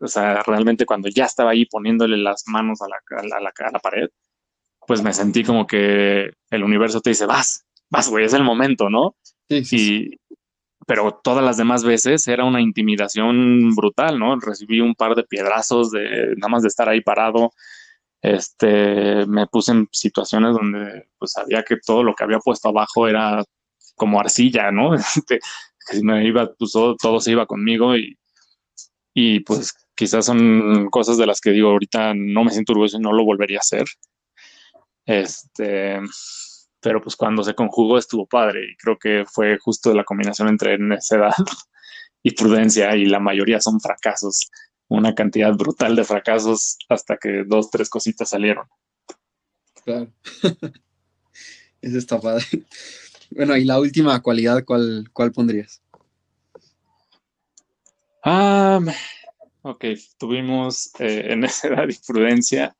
o 0.00 0.06
sea, 0.06 0.42
realmente 0.42 0.86
cuando 0.86 1.08
ya 1.08 1.24
estaba 1.24 1.50
ahí 1.50 1.66
poniéndole 1.66 2.16
las 2.16 2.44
manos 2.46 2.80
a 2.82 2.88
la, 2.88 2.96
a 3.20 3.40
la, 3.40 3.52
a 3.56 3.70
la 3.70 3.78
pared, 3.78 4.08
pues 4.86 5.02
me 5.02 5.12
sentí 5.12 5.44
como 5.44 5.66
que 5.66 6.30
el 6.50 6.64
universo 6.64 7.00
te 7.00 7.10
dice, 7.10 7.26
vas, 7.26 7.64
vas, 7.90 8.08
güey, 8.08 8.24
es 8.24 8.34
el 8.34 8.44
momento, 8.44 8.90
¿no? 8.90 9.16
Sí, 9.48 10.18
pero 10.86 11.20
todas 11.22 11.44
las 11.44 11.56
demás 11.56 11.84
veces 11.84 12.26
era 12.28 12.44
una 12.44 12.60
intimidación 12.60 13.74
brutal, 13.74 14.18
¿no? 14.18 14.38
Recibí 14.38 14.80
un 14.80 14.94
par 14.94 15.14
de 15.14 15.24
piedrazos 15.24 15.90
de 15.90 16.34
nada 16.36 16.48
más 16.48 16.62
de 16.62 16.68
estar 16.68 16.88
ahí 16.88 17.00
parado. 17.00 17.52
Este, 18.20 19.26
me 19.26 19.46
puse 19.46 19.72
en 19.72 19.88
situaciones 19.92 20.54
donde 20.54 21.08
pues 21.18 21.32
sabía 21.32 21.62
que 21.62 21.76
todo 21.76 22.02
lo 22.02 22.14
que 22.14 22.24
había 22.24 22.38
puesto 22.38 22.68
abajo 22.68 23.06
era 23.08 23.42
como 23.96 24.20
arcilla, 24.20 24.70
¿no? 24.70 24.94
Este, 25.16 25.40
que 25.84 26.02
me 26.02 26.26
iba, 26.26 26.52
pues 26.58 26.72
todo, 26.72 27.20
se 27.20 27.32
iba 27.32 27.46
conmigo 27.46 27.96
y, 27.96 28.18
y 29.14 29.40
pues 29.40 29.72
quizás 29.94 30.26
son 30.26 30.88
cosas 30.90 31.18
de 31.18 31.26
las 31.26 31.40
que 31.40 31.50
digo 31.50 31.70
ahorita 31.70 32.14
no 32.14 32.44
me 32.44 32.50
siento 32.50 32.72
orgulloso 32.72 32.98
y 32.98 33.00
no 33.00 33.12
lo 33.12 33.24
volvería 33.24 33.58
a 33.58 33.60
hacer. 33.60 33.84
Este, 35.06 36.00
pero 36.80 37.00
pues 37.00 37.16
cuando 37.16 37.42
se 37.42 37.54
conjugó 37.54 37.98
estuvo 37.98 38.26
padre 38.26 38.72
y 38.72 38.76
creo 38.76 38.98
que 38.98 39.24
fue 39.26 39.58
justo 39.58 39.94
la 39.94 40.04
combinación 40.04 40.48
entre 40.48 40.78
necedad 40.78 41.34
y 42.22 42.32
prudencia 42.32 42.96
y 42.96 43.04
la 43.04 43.20
mayoría 43.20 43.60
son 43.60 43.80
fracasos, 43.80 44.50
una 44.88 45.14
cantidad 45.14 45.52
brutal 45.52 45.94
de 45.96 46.04
fracasos 46.04 46.78
hasta 46.88 47.16
que 47.16 47.44
dos, 47.46 47.70
tres 47.70 47.88
cositas 47.88 48.30
salieron. 48.30 48.66
Claro. 49.84 50.10
Eso 51.82 51.98
está 51.98 52.18
padre. 52.18 52.44
Bueno, 53.34 53.56
y 53.56 53.64
la 53.64 53.80
última 53.80 54.20
cualidad, 54.22 54.64
¿cuál, 54.64 55.10
cuál 55.12 55.32
pondrías? 55.32 55.82
Ah, 58.22 58.80
ok, 59.62 59.84
tuvimos 60.18 60.92
eh, 61.00 61.32
en 61.32 61.42
esa 61.42 61.68
edad 61.68 61.88
y 61.88 61.98
prudencia. 62.06 62.76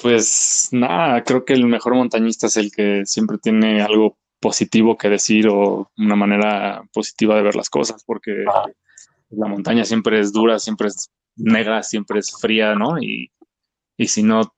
Pues 0.00 0.68
nada, 0.72 1.22
creo 1.22 1.44
que 1.44 1.52
el 1.52 1.66
mejor 1.66 1.96
montañista 1.96 2.46
es 2.46 2.56
el 2.56 2.70
que 2.72 3.04
siempre 3.04 3.36
tiene 3.36 3.82
algo 3.82 4.16
positivo 4.40 4.96
que 4.96 5.10
decir 5.10 5.48
o 5.48 5.90
una 5.98 6.16
manera 6.16 6.82
positiva 6.92 7.36
de 7.36 7.42
ver 7.42 7.56
las 7.56 7.68
cosas, 7.68 8.04
porque 8.04 8.44
la 9.30 9.48
montaña 9.48 9.84
siempre 9.84 10.18
es 10.20 10.32
dura, 10.32 10.58
siempre 10.58 10.88
es 10.88 11.10
negra, 11.36 11.82
siempre 11.82 12.20
es 12.20 12.32
fría, 12.40 12.74
¿no? 12.74 12.98
Y, 13.02 13.30
y 13.98 14.08
si 14.08 14.22
no, 14.22 14.54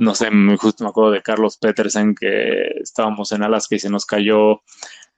no 0.00 0.14
sé, 0.14 0.30
justo 0.58 0.82
me 0.82 0.90
acuerdo 0.90 1.10
de 1.10 1.22
Carlos 1.22 1.58
Petersen 1.58 2.14
que 2.14 2.62
estábamos 2.80 3.32
en 3.32 3.42
Alaska 3.42 3.76
y 3.76 3.78
se 3.78 3.90
nos 3.90 4.06
cayó, 4.06 4.62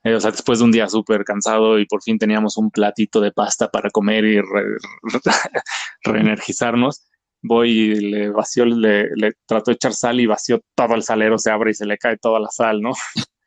eh, 0.02 0.14
o 0.14 0.20
sea, 0.20 0.32
después 0.32 0.58
de 0.58 0.64
un 0.64 0.72
día 0.72 0.88
súper 0.88 1.24
cansado 1.24 1.78
y 1.78 1.86
por 1.86 2.02
fin 2.02 2.18
teníamos 2.18 2.56
un 2.56 2.70
platito 2.72 3.20
de 3.20 3.30
pasta 3.30 3.70
para 3.70 3.90
comer 3.90 4.24
y 4.24 4.40
reenergizarnos. 6.04 7.06
Voy 7.42 7.70
y 7.70 7.94
le 8.10 8.30
vació, 8.30 8.64
le, 8.64 9.08
le 9.14 9.32
trato 9.46 9.70
de 9.70 9.76
echar 9.76 9.94
sal 9.94 10.20
y 10.20 10.26
vació 10.26 10.60
todo 10.74 10.96
el 10.96 11.04
salero, 11.04 11.38
se 11.38 11.52
abre 11.52 11.70
y 11.70 11.74
se 11.74 11.86
le 11.86 11.96
cae 11.96 12.16
toda 12.18 12.40
la 12.40 12.48
sal, 12.48 12.80
¿no? 12.80 12.92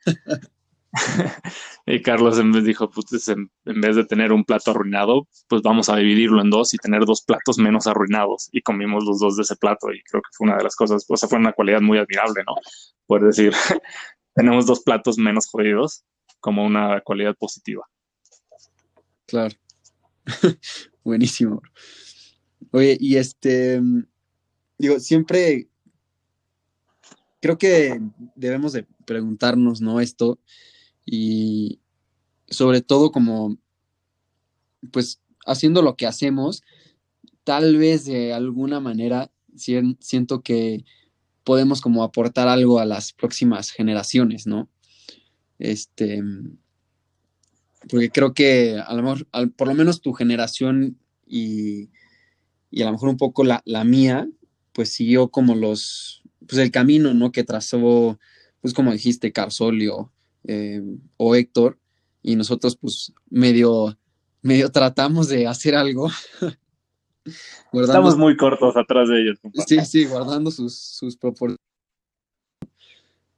y 1.86 2.02
Carlos 2.02 2.40
en 2.40 2.52
vez 2.52 2.64
dijo, 2.64 2.90
pues 2.90 3.28
en, 3.28 3.50
vez 3.66 3.96
de 3.96 4.06
tener 4.06 4.32
un 4.32 4.44
plato 4.44 4.72
arruinado, 4.72 5.28
pues 5.48 5.62
vamos 5.62 5.90
a 5.90 5.98
dividirlo 5.98 6.42
en 6.42 6.50
dos 6.50 6.74
y 6.74 6.78
tener 6.78 7.06
dos 7.06 7.22
platos 7.22 7.58
menos 7.58 7.88
arruinados. 7.88 8.50
Y 8.52 8.62
comimos 8.62 9.04
los 9.06 9.20
dos 9.20 9.36
de 9.38 9.44
ese 9.44 9.56
plato 9.56 9.92
y 9.92 10.02
creo 10.04 10.22
que 10.22 10.30
fue 10.32 10.48
una 10.48 10.58
de 10.58 10.64
las 10.64 10.76
cosas, 10.76 11.06
o 11.08 11.18
sea, 11.18 11.30
fue 11.30 11.40
una 11.40 11.54
cualidad 11.54 11.82
muy 11.82 11.98
admirable, 11.98 12.44
¿no? 12.46 12.56
Por 13.06 13.26
decir, 13.26 13.54
tenemos 14.36 14.66
dos 14.66 14.82
platos 14.82 15.18
menos 15.18 15.48
jodidos 15.48 16.04
como 16.40 16.66
una 16.66 17.02
cualidad 17.02 17.36
positiva. 17.36 17.86
Claro. 19.26 19.56
Buenísimo. 21.04 21.62
Oye, 22.72 22.98
y 23.00 23.18
este, 23.18 23.82
digo, 24.78 25.00
siempre 25.00 25.68
creo 27.42 27.58
que 27.58 28.02
debemos 28.36 28.74
de 28.74 28.88
preguntarnos, 29.06 29.80
¿no? 29.80 30.02
Esto, 30.02 30.40
y 31.06 31.80
sobre 32.48 32.82
todo 32.82 33.12
como, 33.12 33.58
pues, 34.92 35.22
haciendo 35.46 35.82
lo 35.82 35.96
que 35.96 36.08
hacemos, 36.08 36.64
tal 37.44 37.78
vez 37.78 38.06
de 38.06 38.34
alguna 38.34 38.80
manera 38.80 39.32
siento 39.56 40.42
que 40.42 40.84
podemos 41.44 41.80
como 41.80 42.04
aportar 42.04 42.48
algo 42.48 42.80
a 42.80 42.86
las 42.86 43.14
próximas 43.14 43.72
generaciones, 43.72 44.48
¿no? 44.48 44.68
Este, 45.60 46.22
porque 47.88 48.10
creo 48.10 48.34
que 48.34 48.82
a 48.86 48.94
lo 48.96 49.04
mejor, 49.04 49.28
por 49.54 49.68
lo 49.68 49.74
menos 49.76 50.02
tu 50.02 50.12
generación 50.14 50.98
y, 51.26 51.90
y 52.72 52.82
a 52.82 52.86
lo 52.86 52.94
mejor 52.94 53.10
un 53.10 53.18
poco 53.18 53.44
la, 53.44 53.62
la, 53.66 53.84
mía, 53.84 54.28
pues 54.74 54.90
siguió 54.90 55.30
como 55.30 55.56
los, 55.56 56.24
pues 56.48 56.58
el 56.58 56.72
camino, 56.72 57.14
¿no? 57.14 57.32
Que 57.32 57.44
trazó, 57.44 58.20
pues 58.60 58.74
como 58.74 58.92
dijiste, 58.92 59.32
Carsolio, 59.32 60.12
eh, 60.48 60.82
o 61.18 61.36
Héctor, 61.36 61.78
y 62.22 62.36
nosotros 62.36 62.76
pues 62.76 63.14
medio, 63.30 63.98
medio 64.42 64.72
tratamos 64.72 65.28
de 65.28 65.48
hacer 65.48 65.76
algo. 65.76 66.10
Estamos 67.74 68.18
muy 68.18 68.38
cortos 68.38 68.78
atrás 68.78 69.10
de 69.10 69.22
ellos. 69.22 69.40
Sí, 69.68 69.80
sí, 69.86 70.06
guardando 70.06 70.52
sus, 70.52 70.76
sus 70.76 71.18
proporciones. 71.18 71.60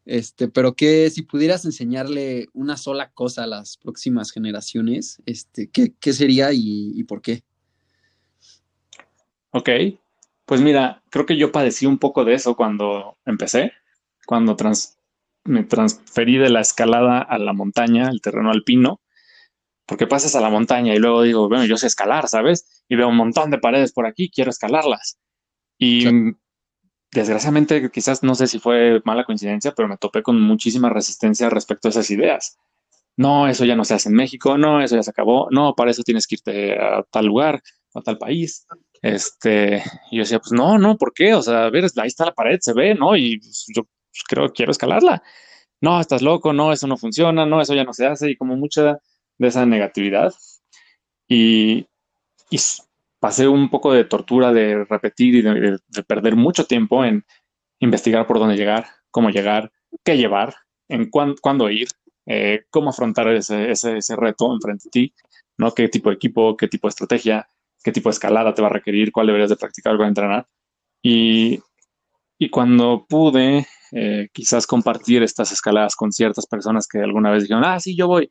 Este, 0.06 0.48
pero 0.48 0.74
que 0.74 1.10
si 1.10 1.24
pudieras 1.24 1.65
enseñarle 1.65 2.48
una 2.54 2.78
sola 2.78 3.12
cosa 3.12 3.43
a 3.43 3.48
las 3.48 3.76
próximas 3.76 4.32
generaciones, 4.32 5.22
este, 5.26 5.70
¿qué, 5.70 5.93
qué 6.00 6.13
sería 6.13 6.54
y, 6.54 6.93
y, 6.96 7.04
por 7.04 7.22
qué? 7.22 7.43
Ok, 9.52 9.70
pues 10.46 10.62
mira, 10.62 11.04
creo 11.10 11.26
que 11.26 11.36
yo 11.36 11.52
padecí 11.52 11.86
un 11.86 11.98
poco 11.98 12.24
de 12.24 12.36
eso 12.36 12.56
cuando 12.56 13.17
empecé, 13.26 13.74
cuando 14.26 14.56
trans 14.56 14.96
me 15.47 15.63
transferí 15.63 16.38
de 16.38 16.49
la 16.49 16.62
escalada 16.62 17.21
a 17.21 17.38
la 17.39 17.53
montaña, 17.53 18.10
el 18.10 18.21
terreno 18.21 18.51
alpino, 18.51 19.01
porque 19.86 20.05
pasas 20.05 20.36
a 20.36 20.41
la 20.41 20.49
montaña 20.49 20.93
y 20.93 20.99
luego 20.99 21.23
digo, 21.23 21.47
bueno, 21.47 21.65
yo 21.65 21.77
sé 21.77 21.88
escalar, 21.88 22.27
¿sabes? 22.27 22.83
Y 22.88 22.95
veo 22.95 23.07
un 23.07 23.15
montón 23.15 23.49
de 23.49 23.57
paredes 23.57 23.93
por 23.93 24.05
aquí, 24.05 24.29
quiero 24.29 24.51
escalarlas. 24.51 25.17
Y 25.77 26.05
desgraciadamente, 27.12 27.89
quizás 27.91 28.21
no 28.23 28.36
sé 28.36 28.47
si 28.47 28.60
fue 28.60 29.01
mala 29.05 29.23
coincidencia, 29.23 29.73
pero 29.73 29.88
me 29.88 29.97
topé 29.97 30.21
con 30.21 30.41
muchísima 30.41 30.89
resistencia 30.89 31.49
respecto 31.49 31.88
a 31.88 31.91
esas 31.91 32.10
ideas. 32.12 32.57
No, 33.15 33.47
eso 33.47 33.65
ya 33.65 33.75
no 33.75 33.86
se 33.86 33.95
hace 33.95 34.10
en 34.10 34.15
México, 34.15 34.57
no, 34.57 34.81
eso 34.81 34.95
ya 34.95 35.03
se 35.03 35.10
acabó, 35.10 35.47
no, 35.49 35.73
para 35.73 35.89
eso 35.89 36.03
tienes 36.03 36.27
que 36.27 36.36
irte 36.36 36.79
a 36.79 37.03
tal 37.10 37.25
lugar, 37.25 37.62
a 37.95 38.01
tal 38.01 38.17
país. 38.17 38.67
Este, 39.01 39.83
y 40.12 40.17
yo 40.17 40.23
decía, 40.23 40.39
pues 40.39 40.51
no, 40.51 40.77
no, 40.77 40.97
¿por 40.97 41.13
qué? 41.13 41.33
O 41.33 41.41
sea, 41.41 41.65
a 41.65 41.69
ver, 41.69 41.86
ahí 41.97 42.07
está 42.07 42.25
la 42.25 42.33
pared, 42.33 42.60
se 42.62 42.73
ve, 42.73 42.93
¿no? 42.93 43.15
Y 43.15 43.39
pues, 43.39 43.65
yo 43.73 43.88
pues, 44.17 44.23
creo 44.27 44.47
que 44.47 44.53
quiero 44.53 44.71
escalarla. 44.71 45.23
No, 45.82 45.99
estás 45.99 46.21
loco, 46.21 46.53
no, 46.53 46.73
eso 46.73 46.88
no 46.88 46.97
funciona, 46.97 47.45
no, 47.45 47.62
eso 47.62 47.75
ya 47.75 47.84
no 47.84 47.93
se 47.93 48.08
hace, 48.08 48.32
y 48.32 48.36
como 48.36 48.56
mucha 48.56 48.99
de 49.38 49.47
esa 49.47 49.65
negatividad. 49.65 50.34
Y, 51.27 51.88
pasé 53.19 53.47
un 53.47 53.69
poco 53.69 53.93
de 53.93 54.06
tortura 54.06 54.53
de 54.53 54.86
repetir 54.86 55.36
y 55.36 55.41
de, 55.41 55.80
perder 56.08 56.36
mucho 56.36 56.65
tiempo 56.65 57.03
en 57.03 57.25
investigar 57.80 58.27
por 58.27 58.39
dónde 58.39 58.56
llegar, 58.56 58.88
cómo 59.12 59.30
llegar, 59.30 59.71
qué 60.03 60.17
llevar, 60.17 60.56
en 60.88 61.10
cuándo 61.10 61.69
ir, 61.69 61.89
eh, 62.25 62.65
cómo 62.69 62.91
afrontar 62.91 63.27
ese, 63.30 63.71
ese, 63.71 63.97
ese 63.97 64.15
reto 64.15 64.53
enfrente 64.53 64.86
de 64.86 64.91
ti, 64.91 65.13
¿no? 65.58 65.73
qué 65.73 65.89
tipo 65.89 66.10
de 66.10 66.15
equipo, 66.15 66.56
qué 66.56 66.67
tipo 66.67 66.88
de 66.88 66.89
estrategia, 66.89 67.49
qué 67.84 67.91
tipo 67.91 68.10
de 68.10 68.13
escalada 68.13 68.53
te 68.53 68.62
va 68.62 68.69
a 68.69 68.71
requerir, 68.71 69.12
cuál 69.12 69.27
deberías 69.27 69.49
de 69.49 69.58
practicar 69.58 69.97
para 69.97 70.10
entrenar. 70.10 70.47
Y, 71.01 71.60
y 72.38 72.50
cuando 72.50 73.06
pude 73.08 73.65
eh, 73.91 74.28
quizás 74.34 74.67
compartir 74.67 75.23
estas 75.23 75.52
escaladas 75.52 75.95
con 75.95 76.12
ciertas 76.12 76.45
personas 76.45 76.88
que 76.88 77.00
alguna 77.00 77.32
vez 77.32 77.43
dijeron, 77.43 77.63
ah, 77.65 77.80
sí, 77.80 77.95
yo 77.95 78.08
voy. 78.08 78.30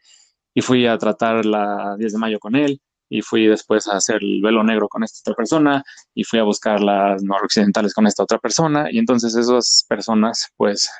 Y 0.55 0.63
fui 0.63 0.87
a 0.87 0.99
tratar 0.99 1.45
la 1.45 1.97
10 1.99 2.13
de 2.13 2.19
mayo 2.19 2.39
con 2.39 2.57
él, 2.57 2.81
y 3.09 3.23
fui 3.23 3.47
después 3.47 3.87
a 3.89 3.97
hacer 3.97 4.19
el 4.23 4.41
velo 4.43 4.65
negro 4.65 4.89
con 4.89 5.05
esta 5.05 5.21
otra 5.21 5.37
persona, 5.37 5.83
y 6.15 6.25
fui 6.25 6.39
a 6.39 6.45
buscar 6.45 6.81
las 6.81 7.23
noroccidentales 7.23 7.95
con 7.95 8.07
esta 8.07 8.23
otra 8.23 8.39
persona, 8.39 8.89
y 8.91 8.99
entonces 8.99 9.35
esas 9.37 9.85
personas, 9.89 10.49
pues, 10.57 10.91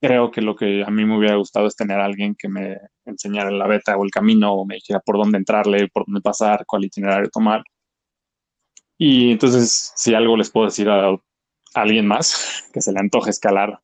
creo 0.00 0.30
que 0.30 0.42
lo 0.42 0.56
que 0.56 0.82
a 0.84 0.90
mí 0.90 1.04
me 1.04 1.16
hubiera 1.16 1.36
gustado 1.36 1.66
es 1.66 1.76
tener 1.76 2.00
a 2.00 2.04
alguien 2.04 2.34
que 2.36 2.48
me 2.48 2.76
enseñara 3.04 3.50
la 3.50 3.66
beta 3.68 3.96
o 3.96 4.04
el 4.04 4.10
camino, 4.10 4.52
o 4.54 4.66
me 4.66 4.76
dijera 4.76 5.00
por 5.00 5.16
dónde 5.16 5.38
entrarle, 5.38 5.88
por 5.88 6.04
dónde 6.06 6.20
pasar, 6.20 6.64
cuál 6.66 6.84
itinerario 6.84 7.30
tomar. 7.30 7.62
Y 8.98 9.32
entonces, 9.32 9.92
si 9.96 10.14
algo 10.14 10.36
les 10.36 10.50
puedo 10.50 10.66
decir 10.66 10.88
a 10.88 11.16
alguien 11.74 12.06
más 12.06 12.64
que 12.72 12.80
se 12.80 12.92
le 12.92 13.00
antoje 13.00 13.30
escalar 13.30 13.80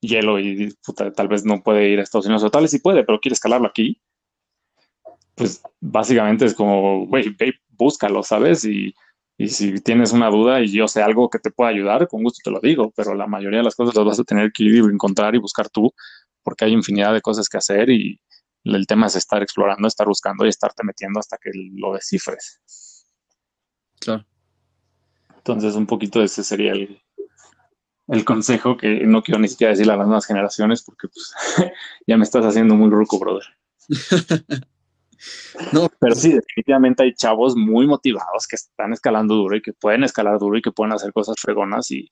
hielo 0.00 0.38
y 0.38 0.74
tal 1.16 1.28
vez 1.28 1.44
no 1.44 1.62
puede 1.62 1.88
ir 1.88 1.98
a 1.98 2.02
Estados 2.02 2.26
Unidos 2.26 2.44
o 2.44 2.50
tal 2.50 2.62
vez 2.62 2.70
sí 2.70 2.78
puede, 2.78 3.04
pero 3.04 3.20
quiere 3.20 3.34
escalarlo 3.34 3.66
aquí, 3.66 4.00
pues 5.34 5.62
básicamente 5.80 6.44
es 6.44 6.54
como, 6.54 7.06
güey, 7.06 7.34
búscalo, 7.70 8.22
¿sabes? 8.22 8.64
Y, 8.64 8.94
y, 9.36 9.48
si 9.48 9.80
tienes 9.80 10.12
una 10.12 10.28
duda 10.28 10.60
y 10.60 10.68
yo 10.68 10.86
sé 10.86 11.02
algo 11.02 11.28
que 11.28 11.38
te 11.38 11.50
pueda 11.50 11.70
ayudar, 11.70 12.06
con 12.06 12.22
gusto 12.22 12.38
te 12.44 12.50
lo 12.50 12.60
digo, 12.60 12.92
pero 12.94 13.14
la 13.14 13.26
mayoría 13.26 13.58
de 13.58 13.64
las 13.64 13.74
cosas 13.74 13.94
las 13.94 14.04
vas 14.04 14.20
a 14.20 14.24
tener 14.24 14.52
que 14.52 14.64
ir 14.64 14.74
y 14.76 14.78
encontrar 14.78 15.34
y 15.34 15.38
buscar 15.38 15.68
tú, 15.68 15.92
porque 16.42 16.66
hay 16.66 16.72
infinidad 16.72 17.12
de 17.12 17.20
cosas 17.20 17.48
que 17.48 17.58
hacer 17.58 17.90
y 17.90 18.20
el 18.64 18.86
tema 18.86 19.06
es 19.06 19.16
estar 19.16 19.42
explorando, 19.42 19.88
estar 19.88 20.06
buscando 20.06 20.46
y 20.46 20.48
estarte 20.48 20.84
metiendo 20.84 21.20
hasta 21.20 21.36
que 21.38 21.50
lo 21.52 21.94
descifres. 21.94 22.60
Claro. 24.00 24.24
Entonces, 25.36 25.74
un 25.74 25.86
poquito 25.86 26.22
ese 26.22 26.42
sería 26.42 26.72
el, 26.72 27.02
el 28.08 28.24
consejo 28.24 28.76
que 28.76 29.06
no 29.06 29.22
quiero 29.22 29.40
ni 29.40 29.48
siquiera 29.48 29.70
decirle 29.70 29.92
a 29.92 29.96
las 29.96 30.06
nuevas 30.06 30.26
generaciones 30.26 30.82
porque 30.82 31.08
pues 31.08 31.34
ya 32.06 32.16
me 32.16 32.24
estás 32.24 32.44
haciendo 32.44 32.74
muy 32.74 32.90
ruco, 32.90 33.18
brother. 33.18 33.44
no, 35.72 35.88
pero 35.98 36.14
sí, 36.14 36.32
definitivamente 36.32 37.02
hay 37.02 37.14
chavos 37.14 37.56
muy 37.56 37.86
motivados 37.86 38.46
que 38.46 38.56
están 38.56 38.92
escalando 38.92 39.34
duro 39.34 39.56
y 39.56 39.62
que 39.62 39.72
pueden 39.72 40.04
escalar 40.04 40.38
duro 40.38 40.58
y 40.58 40.62
que 40.62 40.72
pueden 40.72 40.92
hacer 40.92 41.12
cosas 41.12 41.36
fregonas 41.38 41.90
y, 41.90 42.10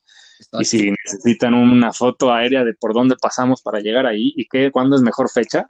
y 0.59 0.65
si 0.65 0.91
necesitan 0.91 1.53
una 1.53 1.93
foto 1.93 2.33
aérea 2.33 2.63
de 2.63 2.73
por 2.73 2.93
dónde 2.93 3.15
pasamos 3.21 3.61
para 3.61 3.79
llegar 3.79 4.05
ahí 4.05 4.33
y 4.35 4.47
que 4.47 4.71
cuándo 4.71 4.95
es 4.95 5.01
mejor 5.01 5.29
fecha, 5.29 5.67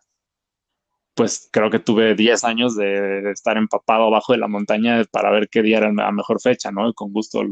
pues 1.16 1.50
creo 1.52 1.70
que 1.70 1.80
tuve 1.80 2.16
10 2.16 2.44
años 2.44 2.76
de 2.76 3.32
estar 3.32 3.58
empapado 3.58 4.06
abajo 4.06 4.34
de 4.34 4.40
la 4.40 4.48
montaña 4.48 5.04
para 5.12 5.32
ver 5.32 5.48
qué 5.50 5.62
día 5.62 5.78
era 5.78 5.92
la 5.92 6.12
mejor 6.12 6.42
fecha, 6.42 6.72
¿no? 6.72 6.94
con 6.94 7.12
gusto 7.12 7.44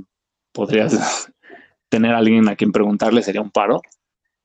podrías 0.52 1.32
tener 1.92 2.16
a 2.16 2.20
alguien 2.20 2.48
a 2.48 2.56
quien 2.56 2.72
preguntarle 2.72 3.22
sería 3.22 3.42
un 3.42 3.52
paro. 3.52 3.82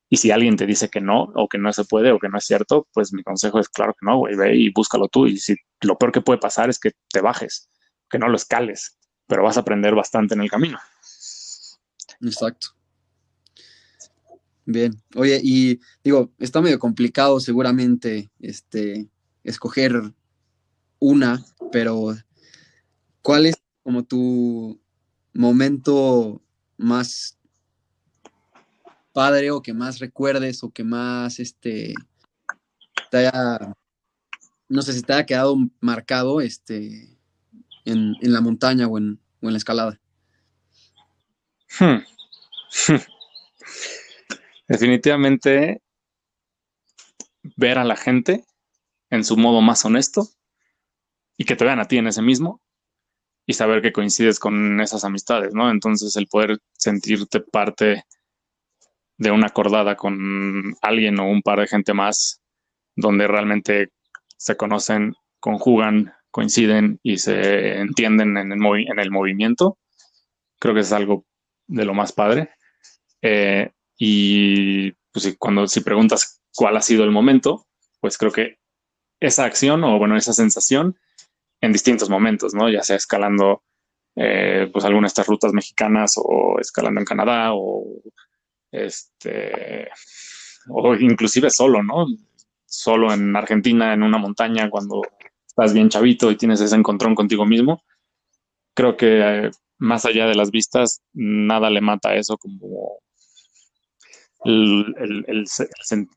Y 0.09 0.17
si 0.17 0.31
alguien 0.31 0.55
te 0.57 0.65
dice 0.65 0.89
que 0.89 1.01
no, 1.01 1.31
o 1.35 1.47
que 1.47 1.57
no 1.57 1.73
se 1.73 1.85
puede, 1.85 2.11
o 2.11 2.19
que 2.19 2.29
no 2.29 2.37
es 2.37 2.45
cierto, 2.45 2.87
pues 2.93 3.13
mi 3.13 3.23
consejo 3.23 3.59
es 3.59 3.69
claro 3.69 3.93
que 3.93 4.05
no, 4.05 4.19
güey, 4.19 4.35
ve 4.35 4.55
y 4.55 4.69
búscalo 4.69 5.07
tú. 5.07 5.27
Y 5.27 5.37
si 5.37 5.55
lo 5.81 5.97
peor 5.97 6.11
que 6.11 6.21
puede 6.21 6.39
pasar 6.39 6.69
es 6.69 6.77
que 6.77 6.91
te 7.09 7.21
bajes, 7.21 7.69
que 8.09 8.19
no 8.19 8.27
lo 8.27 8.35
escales, 8.35 8.97
pero 9.27 9.43
vas 9.43 9.57
a 9.57 9.61
aprender 9.61 9.95
bastante 9.95 10.33
en 10.35 10.41
el 10.41 10.49
camino. 10.49 10.77
Exacto. 12.21 12.67
Bien. 14.65 15.01
Oye, 15.15 15.39
y 15.41 15.79
digo, 16.03 16.31
está 16.39 16.61
medio 16.61 16.79
complicado 16.79 17.39
seguramente 17.39 18.29
este 18.39 19.07
escoger 19.43 19.93
una, 20.99 21.45
pero 21.71 22.13
¿cuál 23.21 23.45
es 23.45 23.55
como 23.83 24.03
tu 24.03 24.81
momento 25.33 26.41
más 26.77 27.36
padre 29.17 29.49
o 29.49 29.63
que 29.63 29.73
más 29.73 29.97
recuerdes 29.97 30.63
o 30.63 30.69
que 30.69 30.83
más 30.83 31.39
este 31.39 31.95
te 33.09 33.17
haya 33.17 33.73
no 34.69 34.81
sé 34.83 34.93
si 34.93 35.01
te 35.01 35.11
haya 35.11 35.25
quedado 35.25 35.57
marcado 35.79 36.39
este 36.39 37.17
en, 37.83 38.13
la 38.21 38.41
montaña 38.41 38.85
o 38.85 38.95
en, 38.99 39.19
o 39.41 39.47
en 39.47 39.53
la 39.53 39.57
escalada? 39.57 39.99
Hmm. 41.79 42.03
Definitivamente 44.67 45.81
ver 47.55 47.79
a 47.79 47.85
la 47.85 47.95
gente 47.95 48.45
en 49.09 49.25
su 49.25 49.35
modo 49.35 49.61
más 49.61 49.83
honesto 49.83 50.29
y 51.37 51.45
que 51.45 51.55
te 51.55 51.65
vean 51.65 51.79
a 51.79 51.87
ti 51.87 51.97
en 51.97 52.05
ese 52.05 52.21
mismo 52.21 52.61
y 53.47 53.53
saber 53.53 53.81
que 53.81 53.93
coincides 53.93 54.39
con 54.39 54.79
esas 54.79 55.03
amistades, 55.03 55.55
¿no? 55.55 55.71
Entonces 55.71 56.15
el 56.17 56.27
poder 56.27 56.59
sentirte 56.73 57.39
parte 57.39 58.03
de 59.17 59.31
una 59.31 59.47
acordada 59.47 59.95
con 59.95 60.75
alguien 60.81 61.19
o 61.19 61.29
un 61.29 61.41
par 61.41 61.59
de 61.59 61.67
gente 61.67 61.93
más 61.93 62.41
donde 62.95 63.27
realmente 63.27 63.89
se 64.37 64.55
conocen, 64.55 65.13
conjugan, 65.39 66.13
coinciden 66.31 66.99
y 67.03 67.17
se 67.17 67.79
entienden 67.79 68.37
en 68.37 68.51
el, 68.51 68.59
en 68.87 68.99
el 68.99 69.11
movimiento, 69.11 69.77
creo 70.59 70.73
que 70.73 70.81
es 70.81 70.91
algo 70.91 71.25
de 71.67 71.85
lo 71.85 71.93
más 71.93 72.11
padre. 72.11 72.51
Eh, 73.21 73.71
y 73.97 74.91
pues 75.11 75.35
cuando 75.39 75.67
si 75.67 75.81
preguntas 75.81 76.41
cuál 76.53 76.77
ha 76.77 76.81
sido 76.81 77.03
el 77.03 77.11
momento, 77.11 77.65
pues 77.99 78.17
creo 78.17 78.31
que 78.31 78.57
esa 79.19 79.45
acción 79.45 79.83
o 79.83 79.97
bueno, 79.97 80.15
esa 80.15 80.33
sensación 80.33 80.95
en 81.61 81.73
distintos 81.73 82.09
momentos, 82.09 82.53
¿no? 82.53 82.69
Ya 82.69 82.83
sea 82.83 82.95
escalando 82.95 83.63
eh, 84.15 84.69
pues 84.71 84.85
alguna 84.85 85.05
de 85.05 85.09
estas 85.09 85.27
rutas 85.27 85.53
mexicanas 85.53 86.13
o 86.17 86.59
escalando 86.59 87.01
en 87.01 87.05
Canadá 87.05 87.53
o 87.53 87.83
este 88.71 89.89
o 90.69 90.95
inclusive 90.95 91.49
solo, 91.49 91.83
¿no? 91.83 92.05
Solo 92.65 93.13
en 93.13 93.35
Argentina, 93.35 93.93
en 93.93 94.03
una 94.03 94.17
montaña, 94.17 94.69
cuando 94.69 95.01
estás 95.47 95.73
bien 95.73 95.89
chavito 95.89 96.29
y 96.29 96.35
tienes 96.35 96.61
ese 96.61 96.75
encontrón 96.75 97.15
contigo 97.15 97.45
mismo. 97.45 97.83
Creo 98.73 98.97
que 98.97 99.21
eh, 99.21 99.51
más 99.79 100.05
allá 100.05 100.27
de 100.27 100.35
las 100.35 100.51
vistas, 100.51 101.01
nada 101.13 101.69
le 101.69 101.81
mata 101.81 102.09
a 102.09 102.15
eso 102.15 102.37
como 102.37 102.99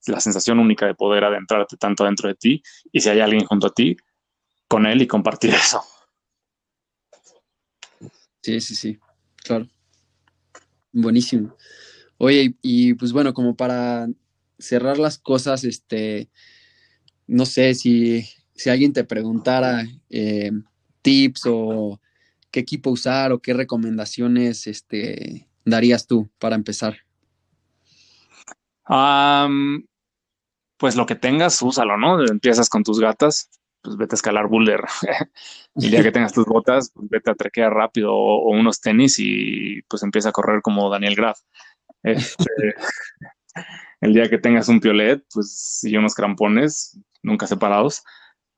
la 0.07 0.21
sensación 0.21 0.59
única 0.59 0.87
de 0.87 0.95
poder 0.95 1.25
adentrarte 1.25 1.77
tanto 1.77 2.05
dentro 2.05 2.29
de 2.29 2.35
ti 2.35 2.63
y 2.93 3.01
si 3.01 3.09
hay 3.09 3.21
alguien 3.21 3.45
junto 3.47 3.69
a 3.69 3.73
ti, 3.73 3.97
con 4.69 4.87
él 4.87 5.03
y 5.03 5.07
compartir 5.07 5.51
eso. 5.55 5.83
Sí, 8.43 8.61
sí, 8.61 8.75
sí, 8.75 8.99
claro. 9.43 9.67
Buenísimo. 10.93 11.57
Oye, 12.23 12.55
y 12.61 12.93
pues 12.93 13.15
bueno, 13.15 13.33
como 13.33 13.57
para 13.57 14.07
cerrar 14.59 14.99
las 14.99 15.17
cosas, 15.17 15.65
este, 15.65 16.29
no 17.27 17.47
sé 17.47 17.73
si, 17.73 18.27
si 18.55 18.69
alguien 18.69 18.93
te 18.93 19.05
preguntara 19.05 19.87
eh, 20.11 20.53
tips 21.01 21.45
o 21.47 21.99
qué 22.51 22.61
equipo 22.61 22.91
usar 22.91 23.33
o 23.33 23.39
qué 23.39 23.55
recomendaciones 23.55 24.67
este, 24.67 25.49
darías 25.65 26.07
tú 26.07 26.29
para 26.39 26.57
empezar. 26.57 26.99
pues 30.77 30.97
lo 30.97 31.07
que 31.07 31.15
tengas, 31.15 31.63
úsalo, 31.63 31.97
¿no? 31.97 32.23
Empiezas 32.23 32.69
con 32.69 32.85
tus 32.85 33.01
gatas, 33.01 33.49
pues 33.81 33.97
vete 33.97 34.15
a 34.15 34.17
escalar 34.17 34.47
boulder. 34.47 34.85
el 35.75 35.91
día 35.91 36.03
que 36.03 36.13
tengas 36.13 36.35
tus 36.35 36.45
botas, 36.45 36.91
pues 36.95 37.09
vete 37.09 37.31
a 37.31 37.35
trequear 37.35 37.73
rápido 37.73 38.13
o, 38.13 38.51
unos 38.51 38.83
tenis 38.83 39.19
y 39.19 39.81
pues 39.89 40.03
empieza 40.03 40.29
a 40.29 40.33
correr 40.33 40.61
como 40.61 40.91
Daniel 40.91 41.15
Graf. 41.15 41.39
Este, 42.03 42.75
el 44.01 44.15
día 44.15 44.29
que 44.29 44.39
tengas 44.39 44.69
un 44.69 44.81
piolet, 44.81 45.23
pues 45.33 45.81
y 45.83 45.97
unos 45.97 46.15
crampones, 46.15 46.99
nunca 47.23 47.47
separados, 47.47 48.03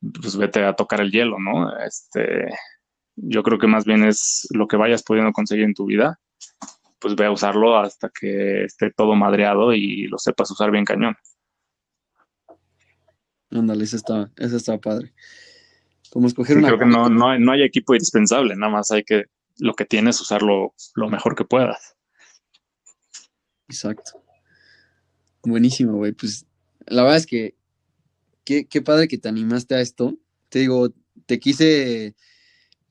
pues 0.01 0.37
vete 0.37 0.65
a 0.65 0.75
tocar 0.75 1.01
el 1.01 1.11
hielo, 1.11 1.39
¿no? 1.39 1.77
Este, 1.79 2.49
yo 3.17 3.43
creo 3.43 3.59
que 3.59 3.67
más 3.67 3.85
bien 3.85 4.05
es 4.05 4.47
lo 4.51 4.67
que 4.67 4.77
vayas 4.77 5.03
pudiendo 5.03 5.33
conseguir 5.33 5.65
en 5.65 5.75
tu 5.75 5.87
vida, 5.87 6.21
pues 6.99 7.17
ve 7.17 7.27
a 7.27 7.31
usarlo 7.31 7.77
hasta 7.77 8.09
que 8.09 8.65
esté 8.65 8.91
todo 8.91 9.15
madreado 9.15 9.73
y 9.75 10.07
lo 10.07 10.19
sepas 10.19 10.51
usar 10.51 10.71
bien 10.71 10.85
cañón. 10.85 11.17
Ándale, 13.51 13.85
eso 13.85 13.97
está, 13.97 14.31
eso 14.37 14.57
está 14.57 14.79
padre. 14.79 15.13
Como 16.11 16.27
escoger 16.27 16.59
una. 16.59 16.69
Creo 16.69 16.79
que 16.79 16.87
no, 16.87 17.09
no 17.09 17.53
hay 17.53 17.63
equipo 17.63 17.95
indispensable, 17.95 18.55
nada 18.57 18.73
más 18.73 18.91
hay 18.91 19.03
que 19.03 19.25
lo 19.59 19.75
que 19.75 19.85
tienes 19.85 20.21
usarlo 20.21 20.75
lo 20.95 21.09
mejor 21.09 21.35
que 21.35 21.45
puedas. 21.45 21.97
Exacto. 23.73 24.23
Buenísimo, 25.43 25.97
güey. 25.97 26.13
Pues 26.13 26.47
la 26.87 27.03
verdad 27.03 27.17
es 27.17 27.27
que 27.27 27.55
qué, 28.45 28.67
qué 28.67 28.83
padre 28.83 29.09
que 29.09 29.19
te 29.19 29.29
animaste 29.29 29.75
a 29.75 29.81
esto. 29.81 30.17
Te 30.51 30.59
digo, 30.59 30.93
te 31.27 31.41
quise, 31.41 32.15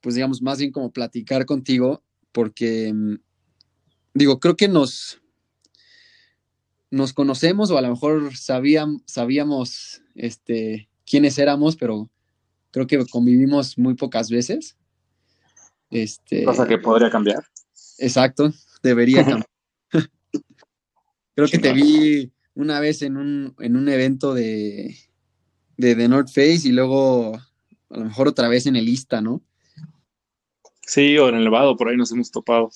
pues 0.01 0.15
digamos, 0.15 0.41
más 0.41 0.57
bien 0.57 0.71
como 0.71 0.91
platicar 0.91 1.45
contigo, 1.45 2.03
porque 2.31 2.91
mm, 2.91 3.15
digo, 4.15 4.39
creo 4.39 4.55
que 4.55 4.67
nos, 4.67 5.21
nos 6.89 7.13
conocemos 7.13 7.69
o 7.69 7.77
a 7.77 7.81
lo 7.81 7.89
mejor 7.89 8.35
sabíamos, 8.35 9.03
sabíamos 9.05 10.01
este, 10.15 10.89
quiénes 11.05 11.37
éramos, 11.37 11.75
pero 11.75 12.09
creo 12.71 12.87
que 12.87 13.05
convivimos 13.05 13.77
muy 13.77 13.93
pocas 13.93 14.31
veces. 14.31 14.75
Este, 15.91 16.43
Cosa 16.43 16.67
que 16.67 16.79
podría 16.79 17.11
cambiar. 17.11 17.43
Exacto, 17.99 18.51
debería 18.81 19.23
cambiar. 19.23 19.50
Creo 21.47 21.59
que 21.59 21.59
te 21.59 21.73
vi 21.73 22.31
una 22.53 22.79
vez 22.79 23.01
en 23.01 23.17
un, 23.17 23.55
en 23.59 23.75
un 23.75 23.89
evento 23.89 24.33
de, 24.33 24.95
de 25.77 25.95
The 25.95 26.07
North 26.07 26.29
Face 26.29 26.61
y 26.65 26.71
luego 26.71 27.35
a 27.35 27.97
lo 27.97 28.05
mejor 28.05 28.27
otra 28.27 28.47
vez 28.47 28.67
en 28.67 28.75
el 28.75 28.87
Ista, 28.87 29.21
¿no? 29.21 29.41
Sí, 30.85 31.17
o 31.17 31.29
en 31.29 31.35
el 31.35 31.45
Nevado, 31.45 31.77
por 31.77 31.89
ahí 31.89 31.97
nos 31.97 32.11
hemos 32.11 32.31
topado. 32.31 32.69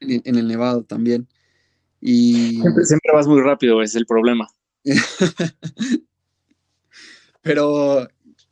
en, 0.00 0.36
el 0.36 0.46
Nevado 0.46 0.84
también. 0.84 1.28
Y... 2.00 2.60
Siempre, 2.82 3.12
vas 3.12 3.26
muy 3.26 3.40
rápido, 3.40 3.82
es 3.82 3.94
el 3.94 4.06
problema. 4.06 4.48
Pero, 7.42 8.06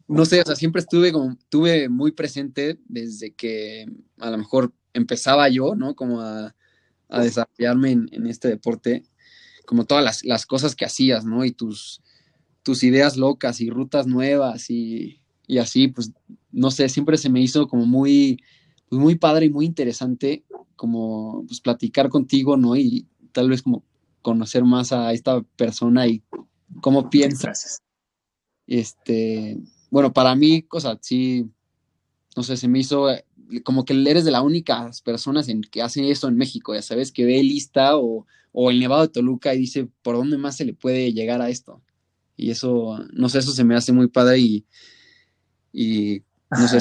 no 0.09 0.25
sé, 0.25 0.41
o 0.41 0.45
sea, 0.45 0.57
siempre 0.57 0.81
estuve 0.81 1.13
como, 1.13 1.37
tuve 1.49 1.89
muy 1.89 2.13
presente 2.13 2.79
desde 2.87 3.35
que 3.35 3.87
a 4.19 4.31
lo 4.31 4.39
mejor 4.39 4.73
empezaba 4.93 5.49
yo, 5.49 5.75
¿no? 5.75 5.95
Como 5.95 6.21
a, 6.21 6.55
desarrollarme 7.09 7.93
en, 7.93 8.27
este 8.27 8.49
deporte, 8.49 9.05
como 9.67 9.85
todas 9.85 10.23
las, 10.25 10.47
cosas 10.47 10.75
que 10.75 10.85
hacías, 10.85 11.25
¿no? 11.25 11.45
Y 11.45 11.53
tus, 11.53 12.03
tus 12.63 12.83
ideas 12.83 13.17
locas 13.17 13.61
y 13.61 13.71
rutas 13.71 14.07
nuevas 14.07 14.71
y, 14.71 15.21
y 15.47 15.59
así, 15.59 15.89
pues, 15.89 16.13
no 16.51 16.71
sé, 16.71 16.89
siempre 16.89 17.17
se 17.17 17.31
me 17.31 17.41
hizo 17.41 17.69
como 17.69 17.87
muy 17.87 18.39
pues 18.93 19.01
muy 19.01 19.15
padre 19.15 19.47
y 19.47 19.51
muy 19.51 19.65
interesante 19.65 20.45
como 20.77 21.47
pues 21.47 21.63
platicar 21.63 22.11
contigo, 22.11 22.59
¿no? 22.59 22.77
Y 22.77 23.07
tal 23.33 23.49
vez 23.49 23.63
como 23.63 23.83
conocer 24.21 24.65
más 24.65 24.93
a 24.93 25.15
esta 25.15 25.41
persona 25.57 26.07
y 26.07 26.23
cómo 26.83 27.09
piensa. 27.09 27.53
Este, 28.67 29.59
bueno, 29.91 30.13
para 30.13 30.35
mí, 30.35 30.61
cosa, 30.65 30.99
sí, 31.01 31.51
no 32.37 32.43
sé, 32.43 32.59
se 32.59 32.69
me 32.69 32.81
hizo 32.81 33.07
como 33.61 33.85
que 33.85 33.95
eres 34.09 34.25
de 34.25 34.31
las 34.31 34.43
únicas 34.43 35.03
personas 35.03 35.49
en 35.49 35.63
que 35.63 35.83
hacen 35.83 36.05
eso 36.05 36.29
en 36.29 36.37
México, 36.37 36.75
ya 36.75 36.83
sabes, 36.83 37.13
que 37.13 37.25
ve 37.25 37.43
lista 37.43 37.97
o, 37.97 38.27
o 38.53 38.71
el 38.71 38.81
Nevado 38.81 39.03
de 39.03 39.09
Toluca 39.09 39.55
y 39.55 39.59
dice, 39.59 39.89
¿por 40.03 40.17
dónde 40.17 40.39
más 40.39 40.57
se 40.57 40.65
le 40.65 40.75
puede 40.75 41.13
llegar 41.13 41.41
a 41.41 41.49
esto? 41.49 41.83
Y 42.37 42.51
eso, 42.51 42.99
no 43.13 43.29
sé, 43.29 43.39
eso 43.39 43.53
se 43.53 43.65
me 43.65 43.75
hace 43.75 43.93
muy 43.93 44.09
padre 44.09 44.39
y, 44.39 44.67
y 45.73 46.23
no 46.51 46.69
sé, 46.69 46.79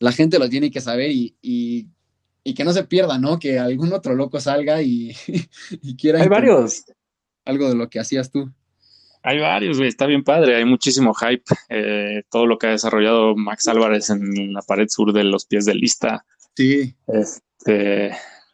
la 0.00 0.12
gente 0.12 0.38
lo 0.38 0.48
tiene 0.48 0.70
que 0.70 0.80
saber 0.80 1.10
y, 1.12 1.88
que 2.56 2.64
no 2.64 2.72
se 2.72 2.84
pierda, 2.84 3.18
¿no? 3.18 3.38
Que 3.38 3.58
algún 3.58 3.92
otro 3.92 4.14
loco 4.14 4.40
salga 4.40 4.82
y, 4.82 5.14
quiera. 5.98 6.20
Hay 6.20 6.28
varios. 6.28 6.84
Algo 7.44 7.68
de 7.68 7.74
lo 7.74 7.88
que 7.88 8.00
hacías 8.00 8.30
tú. 8.30 8.50
Hay 9.22 9.38
varios, 9.38 9.76
güey, 9.76 9.88
está 9.88 10.06
bien 10.06 10.24
padre, 10.24 10.56
hay 10.56 10.64
muchísimo 10.64 11.12
hype. 11.14 11.44
Eh, 11.68 12.22
todo 12.30 12.46
lo 12.46 12.58
que 12.58 12.68
ha 12.68 12.70
desarrollado 12.70 13.36
Max 13.36 13.68
Álvarez 13.68 14.10
en 14.10 14.52
la 14.52 14.62
pared 14.62 14.88
sur 14.88 15.12
de 15.12 15.24
los 15.24 15.46
pies 15.46 15.64
de 15.66 15.74
lista. 15.74 16.24
Sí. 16.56 16.94
Este, 17.06 18.10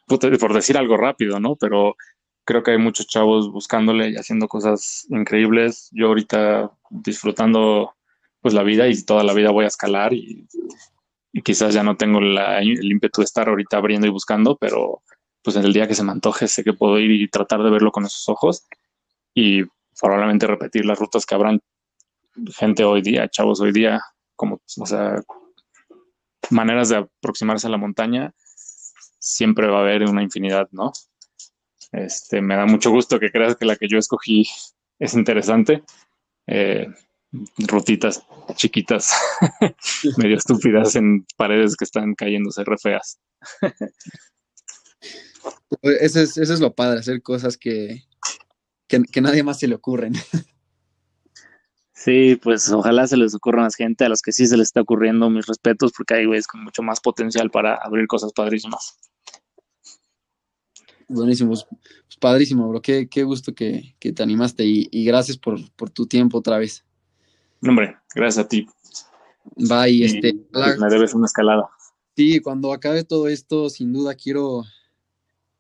por 0.07 0.55
decir 0.55 0.77
algo 0.77 0.97
rápido, 0.97 1.41
¿no? 1.41 1.57
Pero 1.57 1.97
creo 2.45 2.63
que 2.63 2.73
hay 2.73 2.79
muchos 2.79 3.07
chavos 3.07 3.51
buscándole 3.51 4.11
y 4.11 4.17
haciendo 4.17 4.49
cosas 4.49 5.07
increíbles. 5.11 5.89
Yo 5.93 6.09
ahorita 6.09 6.71
disfrutando 6.91 7.95
pues 8.41 8.55
la 8.55 8.63
vida 8.63 8.87
y 8.89 9.03
toda 9.05 9.25
la 9.25 9.35
vida 9.35 9.51
voy 9.51 9.65
a 9.65 9.69
escalar 9.69 10.13
y 10.13 10.47
y 11.37 11.43
quizás 11.43 11.75
ya 11.75 11.83
no 11.83 11.99
tengo 11.99 12.19
el 12.19 12.91
ímpetu 12.91 13.21
de 13.21 13.27
estar 13.27 13.47
ahorita 13.47 13.77
abriendo 13.77 14.07
y 14.07 14.11
buscando, 14.11 14.57
pero 14.57 15.03
pues 15.43 15.55
el 15.57 15.71
día 15.71 15.87
que 15.87 15.95
se 15.95 16.03
me 16.03 16.13
antoje 16.13 16.49
sé 16.49 16.65
que 16.65 16.73
puedo 16.73 16.99
ir 16.99 17.11
y 17.11 17.29
tratar 17.29 17.63
de 17.63 17.69
verlo 17.69 17.93
con 17.93 18.07
esos 18.07 18.27
ojos 18.31 18.67
y 19.35 19.61
probablemente 20.01 20.47
repetir 20.47 20.85
las 20.85 20.99
rutas 20.99 21.25
que 21.27 21.35
habrán 21.35 21.61
gente 22.55 22.85
hoy 22.85 23.03
día, 23.03 23.29
chavos 23.29 23.61
hoy 23.61 23.73
día, 23.73 24.01
como, 24.35 24.61
o 24.79 24.87
sea, 24.87 25.23
maneras 26.51 26.89
de 26.89 26.97
aproximarse 26.97 27.67
a 27.67 27.71
la 27.71 27.79
montaña, 27.79 28.35
siempre 29.19 29.69
va 29.69 29.79
a 29.79 29.83
haber 29.83 30.05
una 30.05 30.23
infinidad, 30.23 30.69
¿no? 30.73 30.93
Este, 31.93 32.41
me 32.41 32.57
da 32.57 32.67
mucho 32.67 32.91
gusto 32.91 33.19
que 33.19 33.31
creas 33.31 33.57
que 33.57 33.65
la 33.65 33.77
que 33.77 33.89
yo 33.89 33.99
escogí 33.99 34.47
es 34.99 35.15
interesante. 35.15 35.83
Eh, 36.47 36.87
rutitas 37.59 38.23
chiquitas, 38.55 39.13
medio 40.17 40.37
estúpidas 40.37 40.95
en 40.97 41.27
paredes 41.37 41.77
que 41.77 41.85
están 41.85 42.15
cayéndose 42.15 42.65
re 42.65 42.79
feas. 42.79 43.19
Eso 45.83 46.21
es, 46.21 46.37
eso 46.37 46.55
es 46.55 46.61
lo 46.61 46.75
padre, 46.75 47.01
hacer 47.01 47.23
cosas 47.23 47.57
que, 47.57 48.05
que, 48.87 49.03
que 49.03 49.21
nadie 49.21 49.43
más 49.43 49.59
se 49.59 49.69
le 49.69 49.75
ocurren. 49.75 50.15
Sí, 52.07 52.37
pues 52.37 52.71
ojalá 52.71 53.07
se 53.07 53.17
les 53.17 53.35
ocurra 53.35 53.63
más 53.63 53.75
gente, 53.75 54.05
a 54.05 54.09
los 54.09 54.23
que 54.23 54.31
sí 54.31 54.47
se 54.47 54.57
les 54.57 54.69
está 54.69 54.83
ocurriendo 54.83 55.29
mis 55.31 55.47
respetos, 55.47 55.93
porque 55.97 56.15
hay 56.15 56.27
güeyes 56.27 56.47
con 56.47 56.63
mucho 56.63 56.83
más 56.83 57.01
potencial 57.01 57.51
para 57.51 57.75
abrir 57.75 58.07
cosas 58.07 58.33
padrísimas. 58.33 58.99
Buenísimo, 61.09 61.51
pues, 61.51 61.67
pues 61.67 62.17
padrísimo, 62.21 62.69
bro. 62.69 62.83
Qué, 62.83 63.09
qué 63.09 63.23
gusto 63.23 63.55
que, 63.55 63.97
que 63.99 64.13
te 64.13 64.23
animaste 64.23 64.65
y, 64.65 64.89
y 64.93 65.05
gracias 65.05 65.39
por, 65.39 65.59
por, 65.75 65.91
tu 65.91 66.07
tiempo 66.07 66.39
otra 66.39 66.59
vez. 66.59 66.85
Hombre, 67.67 67.97
gracias 68.15 68.45
a 68.45 68.49
ti. 68.49 68.69
Bye, 69.57 69.91
y 69.91 70.05
este. 70.05 70.35
Pues 70.53 70.79
me 70.79 70.89
debes 70.89 71.15
una 71.15 71.27
escalada. 71.27 71.69
Sí, 72.15 72.41
cuando 72.41 72.73
acabe 72.73 73.05
todo 73.05 73.27
esto, 73.27 73.71
sin 73.71 73.93
duda 73.93 74.15
quiero, 74.15 74.65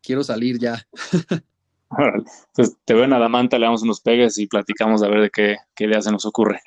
quiero 0.02 0.22
salir 0.22 0.58
ya. 0.58 0.86
Entonces 1.90 2.76
te 2.84 2.94
veo 2.94 3.04
en 3.04 3.12
Adamanta, 3.12 3.58
le 3.58 3.66
damos 3.66 3.82
unos 3.82 4.00
pegues 4.00 4.38
y 4.38 4.46
platicamos 4.46 5.02
a 5.02 5.08
ver 5.08 5.20
de 5.20 5.30
qué, 5.30 5.56
qué 5.74 5.84
idea 5.84 6.00
se 6.02 6.10
nos 6.10 6.24
ocurre. 6.26 6.60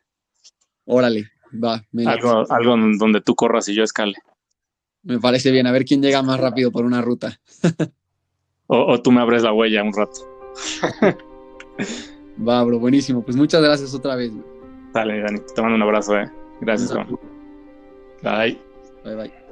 Órale, 0.85 1.29
va. 1.63 1.83
Algo, 2.05 2.45
algo 2.51 2.75
donde 2.97 3.21
tú 3.21 3.35
corras 3.35 3.67
y 3.67 3.75
yo 3.75 3.83
escale. 3.83 4.15
Me 5.03 5.19
parece 5.19 5.51
bien, 5.51 5.67
a 5.67 5.71
ver 5.71 5.85
quién 5.85 6.01
llega 6.01 6.21
más 6.21 6.39
rápido 6.39 6.71
por 6.71 6.85
una 6.85 7.01
ruta. 7.01 7.39
o, 8.67 8.93
o, 8.93 9.01
tú 9.01 9.11
me 9.11 9.21
abres 9.21 9.43
la 9.43 9.53
huella 9.53 9.83
un 9.83 9.93
rato. 9.93 10.21
va, 12.47 12.63
bro, 12.63 12.79
buenísimo. 12.79 13.23
Pues 13.23 13.37
muchas 13.37 13.61
gracias 13.61 13.93
otra 13.93 14.15
vez. 14.15 14.31
Dale, 14.93 15.21
Dani, 15.21 15.39
te 15.55 15.61
mando 15.61 15.75
un 15.75 15.83
abrazo, 15.83 16.17
eh. 16.17 16.29
Gracias, 16.61 16.91
Juan. 16.91 17.07
Bye. 18.23 18.59
Bye, 19.03 19.15
bye. 19.15 19.48